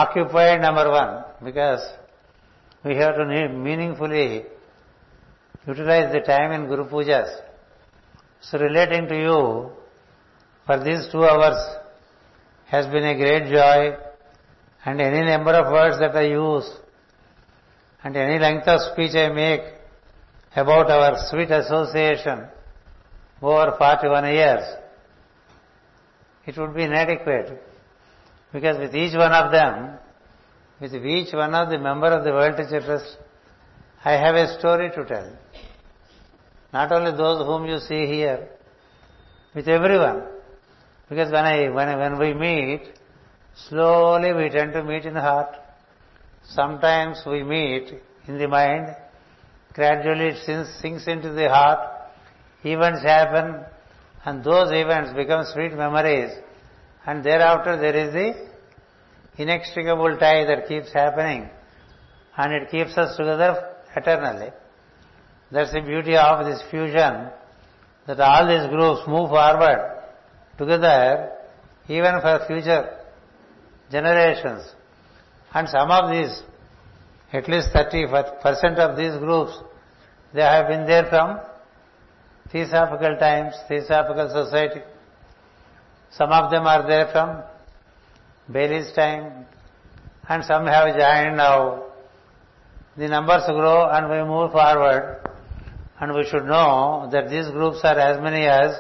occupied, 0.01 0.61
number 0.61 0.89
one, 0.89 1.23
because 1.43 1.81
we 2.83 2.95
have 2.95 3.15
to 3.15 3.25
meaningfully 3.25 4.45
utilize 5.67 6.11
the 6.11 6.21
time 6.21 6.51
in 6.51 6.67
Guru 6.67 6.85
Pujas. 6.89 7.29
So 8.41 8.57
relating 8.57 9.07
to 9.07 9.15
you 9.15 9.71
for 10.65 10.83
these 10.83 11.07
two 11.11 11.23
hours 11.23 11.59
has 12.67 12.87
been 12.87 13.05
a 13.05 13.15
great 13.15 13.51
joy 13.51 13.95
and 14.85 14.99
any 14.99 15.21
number 15.25 15.51
of 15.51 15.71
words 15.71 15.99
that 15.99 16.15
I 16.15 16.23
use 16.23 16.69
and 18.03 18.17
any 18.17 18.39
length 18.39 18.67
of 18.67 18.81
speech 18.91 19.15
I 19.15 19.29
make 19.29 19.61
about 20.55 20.89
our 20.89 21.13
sweet 21.29 21.51
association 21.51 22.47
over 23.41 23.75
41 23.77 24.25
years, 24.25 24.63
it 26.45 26.57
would 26.57 26.73
be 26.73 26.83
inadequate. 26.83 27.61
Because 28.53 28.77
with 28.77 28.95
each 28.95 29.15
one 29.15 29.33
of 29.33 29.51
them, 29.51 29.97
with 30.79 30.93
each 30.93 31.33
one 31.33 31.53
of 31.55 31.69
the 31.69 31.79
member 31.79 32.07
of 32.07 32.23
the 32.23 32.31
World 32.31 32.55
Teacher 32.55 32.81
Trust, 32.81 33.17
I 34.05 34.11
have 34.13 34.35
a 34.35 34.59
story 34.59 34.91
to 34.91 35.05
tell. 35.05 35.35
Not 36.71 36.91
only 36.91 37.11
those 37.11 37.45
whom 37.45 37.65
you 37.65 37.79
see 37.79 38.05
here, 38.05 38.47
with 39.55 39.67
everyone. 39.67 40.23
Because 41.09 41.31
when 41.31 41.45
I 41.45 41.69
when 41.69 41.97
when 41.99 42.19
we 42.19 42.33
meet, 42.33 42.81
slowly 43.69 44.33
we 44.33 44.49
tend 44.49 44.73
to 44.73 44.83
meet 44.83 45.05
in 45.05 45.13
the 45.13 45.21
heart. 45.21 45.55
Sometimes 46.49 47.21
we 47.25 47.43
meet 47.43 47.93
in 48.27 48.37
the 48.37 48.47
mind, 48.47 48.95
gradually 49.73 50.29
it 50.29 50.67
sinks 50.81 51.07
into 51.07 51.31
the 51.33 51.49
heart, 51.49 51.79
events 52.63 53.01
happen, 53.03 53.63
and 54.25 54.43
those 54.43 54.69
events 54.71 55.13
become 55.13 55.45
sweet 55.53 55.73
memories, 55.73 56.31
and 57.05 57.23
thereafter 57.23 57.77
there 57.77 57.95
is 57.95 58.13
the 58.13 59.41
inextricable 59.41 60.17
tie 60.17 60.45
that 60.45 60.67
keeps 60.67 60.91
happening, 60.93 61.49
and 62.37 62.53
it 62.53 62.69
keeps 62.69 62.97
us 62.97 63.15
together 63.17 63.75
eternally. 63.95 64.51
That's 65.51 65.71
the 65.71 65.81
beauty 65.81 66.15
of 66.15 66.45
this 66.45 66.61
fusion, 66.71 67.29
that 68.07 68.19
all 68.19 68.47
these 68.47 68.69
groups 68.69 69.07
move 69.07 69.29
forward 69.29 70.01
together, 70.57 71.31
even 71.87 72.21
for 72.21 72.39
future 72.47 72.99
generations. 73.91 74.63
And 75.53 75.69
some 75.69 75.91
of 75.91 76.09
these, 76.11 76.41
at 77.31 77.47
least 77.47 77.69
30% 77.73 78.77
of 78.77 78.97
these 78.97 79.17
groups, 79.19 79.53
they 80.33 80.41
have 80.41 80.67
been 80.67 80.85
there 80.87 81.05
from 81.09 81.39
Theosophical 82.51 83.17
times, 83.17 83.53
Theosophical 83.67 84.29
society. 84.29 84.81
Some 86.17 86.31
of 86.31 86.51
them 86.51 86.67
are 86.67 86.87
there 86.87 87.07
from 87.11 87.43
Bailey's 88.51 88.93
time, 88.93 89.45
and 90.29 90.43
some 90.45 90.65
have 90.67 90.95
joined 90.95 91.37
now. 91.37 91.85
The 92.95 93.07
numbers 93.07 93.43
grow 93.47 93.89
and 93.89 94.09
we 94.09 94.17
move 94.17 94.51
forward, 94.51 95.21
and 95.99 96.13
we 96.13 96.25
should 96.29 96.45
know 96.45 97.09
that 97.11 97.29
these 97.29 97.49
groups 97.49 97.79
are 97.83 97.97
as 97.97 98.21
many 98.21 98.45
as 98.45 98.75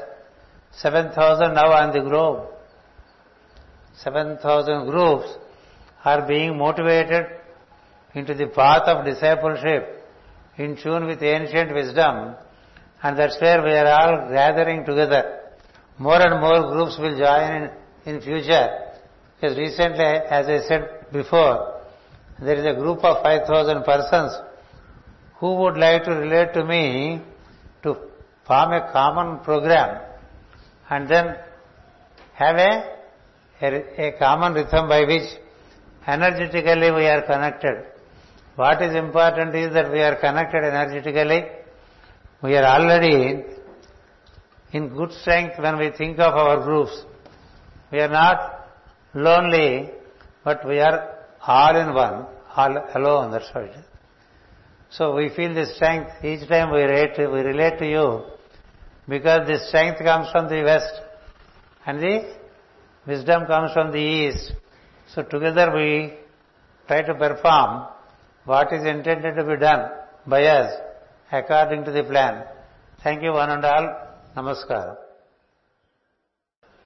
7,000 0.73 1.53
now 1.53 1.71
on 1.71 1.91
the 1.93 2.01
globe. 2.01 2.49
7,000 3.97 4.89
groups 4.89 5.27
are 6.05 6.27
being 6.27 6.57
motivated 6.57 7.25
into 8.13 8.33
the 8.33 8.47
path 8.47 8.83
of 8.83 9.05
discipleship 9.05 10.05
in 10.57 10.77
tune 10.81 11.05
with 11.07 11.21
ancient 11.23 11.73
wisdom 11.73 12.35
and 13.01 13.17
that's 13.17 13.39
where 13.41 13.63
we 13.63 13.71
are 13.71 13.87
all 13.87 14.29
gathering 14.29 14.85
together. 14.85 15.42
More 15.99 16.21
and 16.21 16.41
more 16.41 16.71
groups 16.73 16.97
will 16.97 17.17
join 17.17 17.69
in, 18.05 18.15
in 18.15 18.21
future. 18.21 18.67
Because 19.35 19.57
recently, 19.57 20.03
as 20.03 20.47
I 20.47 20.67
said 20.67 21.11
before, 21.11 21.81
there 22.41 22.55
is 22.55 22.65
a 22.65 22.79
group 22.79 23.03
of 23.03 23.23
5,000 23.23 23.83
persons 23.83 24.33
who 25.39 25.55
would 25.55 25.77
like 25.77 26.03
to 26.05 26.11
relate 26.11 26.53
to 26.53 26.65
me 26.65 27.21
to 27.83 27.95
form 28.47 28.73
a 28.73 28.89
common 28.91 29.43
program 29.43 30.01
and 30.89 31.09
then 31.09 31.35
have 32.33 32.55
a, 32.55 32.71
a, 33.61 34.07
a 34.07 34.11
common 34.19 34.53
rhythm 34.53 34.87
by 34.87 35.01
which 35.01 35.29
energetically 36.07 36.91
we 36.91 37.05
are 37.05 37.21
connected. 37.21 37.85
What 38.55 38.81
is 38.81 38.95
important 38.95 39.55
is 39.55 39.73
that 39.73 39.91
we 39.91 40.01
are 40.01 40.15
connected 40.15 40.63
energetically. 40.63 41.45
We 42.41 42.55
are 42.55 42.65
already 42.65 43.43
in 44.73 44.89
good 44.89 45.11
strength 45.21 45.59
when 45.59 45.77
we 45.77 45.91
think 45.91 46.19
of 46.19 46.33
our 46.33 46.63
groups. 46.63 47.05
We 47.91 47.99
are 47.99 48.09
not 48.09 48.67
lonely, 49.13 49.91
but 50.43 50.67
we 50.67 50.79
are 50.79 51.15
all 51.45 51.75
in 51.75 51.93
one, 51.93 52.25
all 52.55 52.77
alone, 52.95 53.31
that's 53.31 53.49
what 53.53 53.65
it 53.65 53.75
is. 53.77 53.85
So 54.89 55.15
we 55.15 55.29
feel 55.29 55.53
the 55.53 55.65
strength 55.75 56.11
each 56.23 56.47
time 56.49 56.71
we 56.71 56.81
relate, 56.81 57.17
we 57.17 57.41
relate 57.41 57.79
to 57.79 57.87
you 57.87 58.23
because 59.07 59.47
the 59.47 59.59
strength 59.67 59.99
comes 59.99 60.29
from 60.31 60.49
the 60.49 60.63
west 60.63 61.01
and 61.85 61.99
the 61.99 62.35
wisdom 63.07 63.45
comes 63.45 63.73
from 63.73 63.91
the 63.91 63.99
east. 63.99 64.53
So 65.13 65.23
together 65.23 65.71
we 65.75 66.13
try 66.87 67.01
to 67.01 67.13
perform 67.15 67.87
what 68.45 68.71
is 68.71 68.85
intended 68.85 69.35
to 69.35 69.43
be 69.43 69.57
done 69.57 69.89
by 70.27 70.43
us 70.45 70.73
according 71.31 71.85
to 71.85 71.91
the 71.91 72.03
plan. 72.03 72.45
Thank 73.03 73.23
you 73.23 73.33
one 73.33 73.49
and 73.49 73.65
all. 73.65 74.02
నమస్కారం. 74.37 74.95